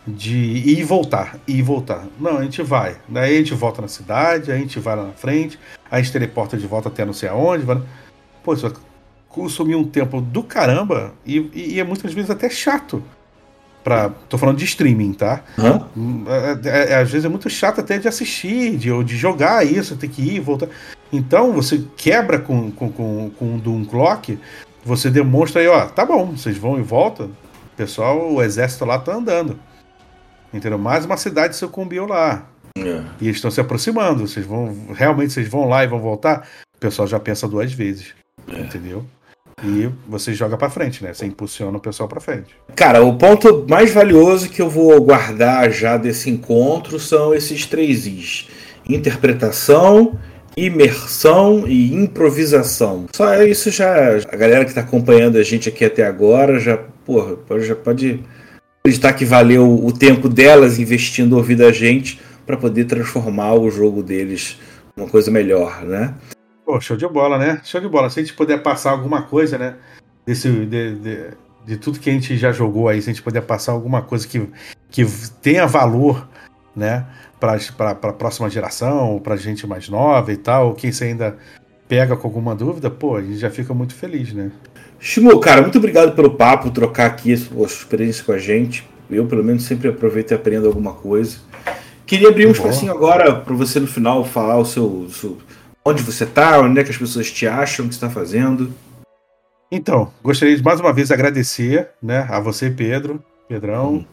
[0.06, 2.06] de ir e voltar, ir e voltar.
[2.20, 2.96] Não, a gente vai.
[3.08, 5.58] Daí a gente volta na cidade, a gente vai lá na frente,
[5.90, 7.64] a gente teleporta de volta até não sei aonde.
[7.64, 7.80] Vai...
[8.42, 8.78] Pô, isso vai
[9.28, 13.02] consumir um tempo do caramba e, e, é muitas vezes até chato.
[13.84, 15.42] Pra, tô falando de streaming, tá?
[15.58, 16.24] Uhum.
[16.64, 20.08] É, é, às vezes é muito chato até de assistir, de, de jogar isso, ter
[20.08, 20.68] que ir e voltar.
[21.12, 24.38] Então você quebra com, com, com, com o Doom Clock,
[24.82, 27.26] você demonstra aí, ó, tá bom, vocês vão e voltam.
[27.26, 29.58] O pessoal, o exército lá tá andando.
[30.52, 30.78] Entendeu?
[30.78, 32.46] Mais uma cidade sucumbiu lá.
[32.78, 33.04] É.
[33.20, 34.26] E eles estão se aproximando.
[34.26, 34.74] Vocês vão.
[34.94, 36.46] Realmente vocês vão lá e vão voltar?
[36.76, 38.14] O pessoal já pensa duas vezes.
[38.48, 38.60] É.
[38.60, 39.04] Entendeu?
[39.64, 41.14] E você joga para frente, né?
[41.14, 42.54] Você impulsiona o pessoal para frente.
[42.76, 48.06] Cara, o ponto mais valioso que eu vou guardar já desse encontro são esses três
[48.06, 48.48] Is:
[48.88, 50.18] interpretação,
[50.56, 53.06] imersão e improvisação.
[53.14, 54.18] Só isso já.
[54.30, 58.20] A galera que está acompanhando a gente aqui até agora já, porra, já pode
[58.80, 64.02] acreditar que valeu o tempo delas investindo ouvir da gente, para poder transformar o jogo
[64.02, 64.58] deles
[64.96, 66.14] uma coisa melhor, né?
[66.64, 67.60] Pô, show de bola, né?
[67.62, 68.08] Show de bola.
[68.08, 69.74] Se a gente puder passar alguma coisa, né?
[70.24, 71.30] Desse, de, de,
[71.66, 74.26] de tudo que a gente já jogou aí, se a gente puder passar alguma coisa
[74.26, 74.48] que,
[74.90, 75.04] que
[75.42, 76.26] tenha valor,
[76.74, 77.04] né?
[77.38, 81.36] Para a próxima geração, para gente mais nova e tal, quem você ainda
[81.86, 84.50] pega com alguma dúvida, pô, a gente já fica muito feliz, né?
[84.98, 88.88] Shimu, cara, muito obrigado pelo papo, trocar aqui a sua experiência com a gente.
[89.10, 91.36] Eu, pelo menos, sempre aproveito e aprendo alguma coisa.
[92.06, 95.38] Queria abrir um espacinho agora para você no final falar o seu, o seu,
[95.84, 98.72] onde você está, onde é que as pessoas te acham, o que você está fazendo.
[99.70, 104.04] Então, gostaria de mais uma vez agradecer né, a você, Pedro, Pedrão, hum.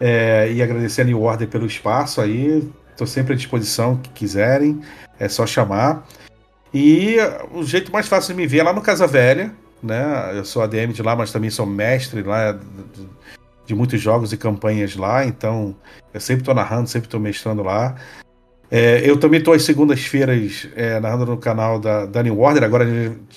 [0.00, 2.66] é, e agradecer a New Order pelo espaço aí.
[2.90, 4.80] Estou sempre à disposição que quiserem,
[5.18, 6.06] é só chamar.
[6.72, 7.16] E
[7.52, 9.52] o jeito mais fácil de me ver é lá no Casa Velha,
[9.82, 10.32] né?
[10.34, 12.60] Eu sou ADM de lá, mas também sou mestre lá de,
[13.66, 15.76] de muitos jogos e campanhas lá, então
[16.12, 17.96] eu sempre estou narrando, sempre estou mestrando lá.
[18.70, 22.84] É, eu também estou às segundas-feiras é, narrando no canal da, da New Order, agora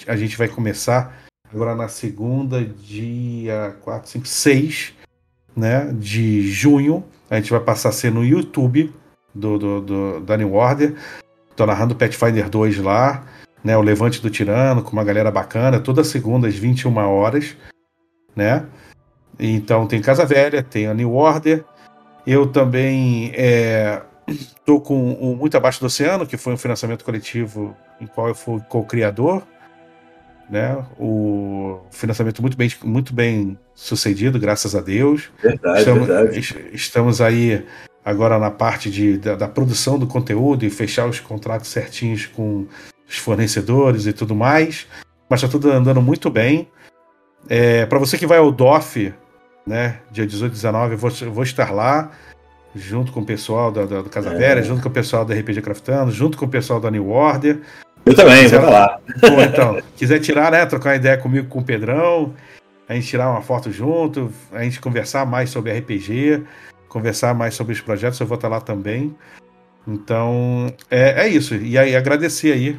[0.08, 1.22] a gente vai começar
[1.54, 4.94] agora na segunda, dia 4, 5, 6
[5.56, 7.04] né, de junho.
[7.30, 8.94] A gente vai passar a ser no YouTube
[9.34, 10.96] do, do, do da New Order.
[11.56, 13.26] Tô narrando Pathfinder 2 lá,
[13.64, 13.76] né?
[13.76, 17.58] O Levante do Tirano, com uma galera bacana, toda segunda às 21 horas,
[18.36, 18.66] né?
[19.40, 21.66] Então tem Casa Velha, tem a New Order.
[22.26, 24.02] Eu também é,
[24.66, 28.36] tô com o Muito Abaixo do Oceano, que foi um financiamento coletivo em qual eu
[28.36, 29.44] fui co-criador.
[30.50, 30.78] Né?
[30.98, 35.30] O financiamento muito bem, muito bem sucedido, graças a Deus.
[35.42, 36.70] Verdade, estamos, verdade.
[36.74, 37.66] Estamos aí
[38.04, 42.66] agora na parte de, da, da, produção do conteúdo e fechar os contratos certinhos com
[43.08, 44.88] os fornecedores e tudo mais.
[45.30, 46.70] Mas está tudo andando muito bem.
[47.50, 49.14] É, Para você que vai ao DOF,
[49.66, 52.12] né, dia 18 e 19, eu vou, eu vou estar lá,
[52.76, 54.36] junto com o pessoal da, da do Casa é.
[54.36, 57.60] Velha, junto com o pessoal da RPG Craftando, junto com o pessoal da New Order.
[58.06, 59.00] Eu também, quiser, vou lá.
[59.20, 62.34] Pô, então, quiser tirar, né, trocar uma ideia comigo com o Pedrão,
[62.88, 66.44] a gente tirar uma foto junto, a gente conversar mais sobre RPG
[66.88, 69.16] conversar mais sobre os projetos, eu vou estar lá também.
[69.88, 71.56] Então, é, é isso.
[71.56, 72.78] E aí, agradecer aí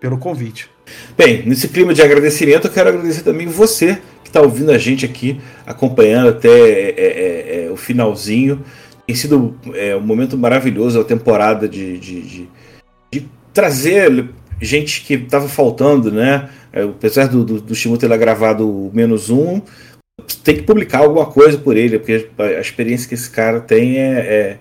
[0.00, 0.70] pelo convite.
[1.16, 5.04] Bem, nesse clima de agradecimento, eu quero agradecer também você que está ouvindo a gente
[5.04, 8.62] aqui, acompanhando até é, é, é, é o finalzinho.
[9.06, 12.48] Tem sido é, um momento maravilhoso a temporada de, de, de,
[13.12, 14.28] de trazer
[14.60, 16.48] gente que estava faltando, né?
[16.72, 19.60] É, apesar do, do, do Shimu ter gravado o menos um,
[20.42, 24.18] tem que publicar alguma coisa por ele, porque a experiência que esse cara tem é,
[24.18, 24.58] é,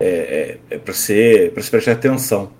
[0.00, 2.50] é, é, é para ser para se prestar atenção.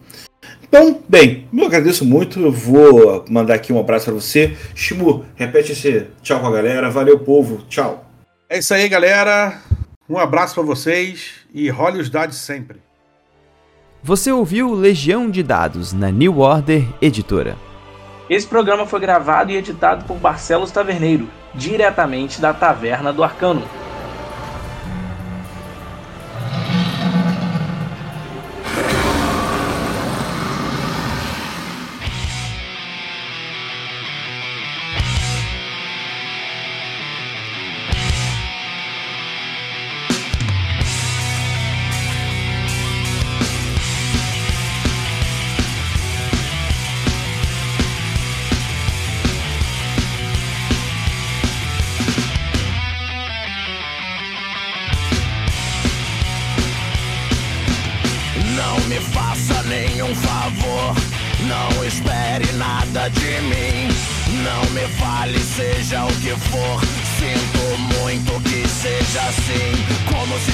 [0.63, 2.41] Então, bem, eu agradeço muito.
[2.41, 4.57] Eu vou mandar aqui um abraço para você.
[4.75, 6.91] Shimu, repete esse tchau com a galera.
[6.91, 7.63] Valeu, povo.
[7.69, 8.11] Tchau.
[8.49, 9.61] É isso aí, galera.
[10.09, 12.83] Um abraço para vocês e role os dados sempre.
[14.03, 17.57] Você ouviu Legião de Dados na New Order Editora.
[18.29, 23.63] Esse programa foi gravado e editado por Barcelos Taverneiro, diretamente da Taverna do Arcano.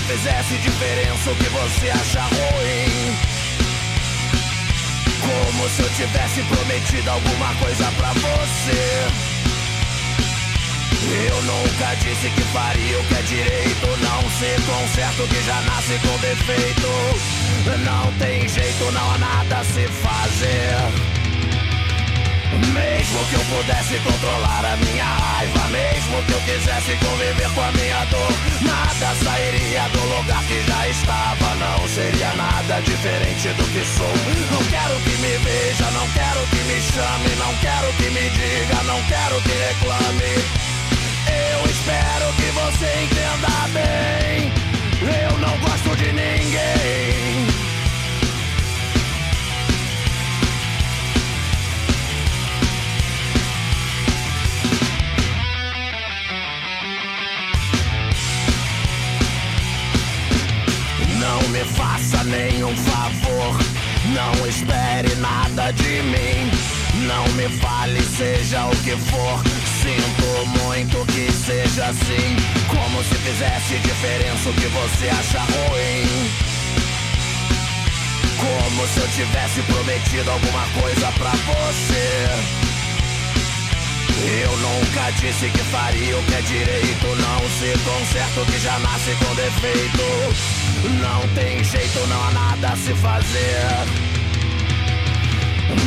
[0.08, 3.14] fizesse diferença o que você acha ruim.
[5.20, 9.06] Como se eu tivesse prometido alguma coisa pra você.
[11.28, 13.86] Eu nunca disse que faria o que é direito.
[14.00, 16.88] Não se conserta o que já nasce com defeito.
[17.84, 21.17] Não tem jeito, não há nada a se fazer.
[22.56, 27.72] Mesmo que eu pudesse controlar a minha raiva, mesmo que eu quisesse conviver com a
[27.72, 28.32] minha dor,
[28.62, 31.54] nada sairia do lugar que já estava.
[31.56, 34.12] Não seria nada diferente do que sou.
[34.50, 38.82] Não quero que me veja, não quero que me chame, não quero que me diga,
[38.84, 40.68] não quero que reclame.
[41.28, 44.52] Eu espero que você entenda bem.
[45.02, 47.47] Eu não gosto de ninguém.
[61.48, 63.58] me faça nenhum favor.
[64.14, 66.50] Não espere nada de mim.
[67.06, 69.42] Não me fale, seja o que for.
[69.80, 72.36] Sinto muito que seja assim.
[72.68, 76.30] Como se fizesse diferença o que você acha ruim.
[78.36, 82.67] Como se eu tivesse prometido alguma coisa pra você.
[84.26, 87.06] Eu nunca disse que faria o que é direito.
[87.06, 90.58] Não se conserta o que já nasce com defeito.
[91.00, 94.18] Não tem jeito, não há nada a se fazer.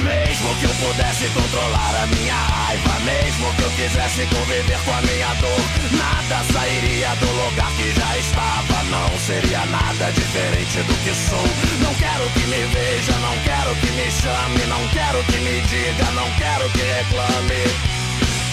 [0.04, 5.02] Mesmo que eu pudesse controlar a minha raiva, mesmo que eu quisesse conviver com a
[5.02, 5.62] minha dor,
[5.98, 8.84] nada sairia do lugar que já estava.
[8.90, 11.48] Não seria nada diferente do que sou.
[11.84, 16.12] Não quero que me veja, não quero que me chame, não quero que me diga,
[16.12, 18.01] não quero que reclame.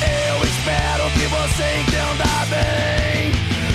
[0.01, 3.33] Eu espero que você entenda bem.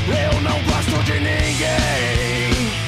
[0.08, 2.83] Eu não gosto de ninguém.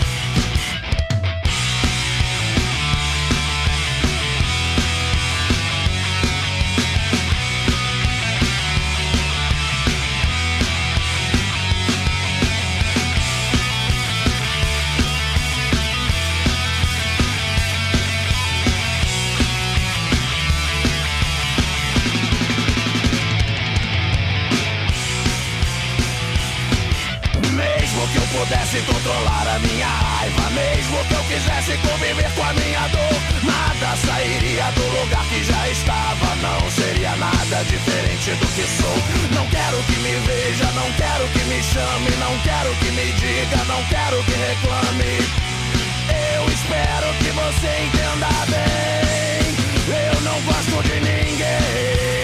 [28.65, 33.95] pudesse controlar a minha raiva, mesmo que eu quisesse conviver com a minha dor, nada
[33.95, 36.35] sairia do lugar que já estava.
[36.41, 39.35] Não seria nada diferente do que sou.
[39.35, 43.63] Não quero que me veja, não quero que me chame, não quero que me diga,
[43.65, 45.17] não quero que reclame.
[46.35, 49.55] Eu espero que você entenda bem.
[49.87, 52.14] Eu não gosto de ninguém.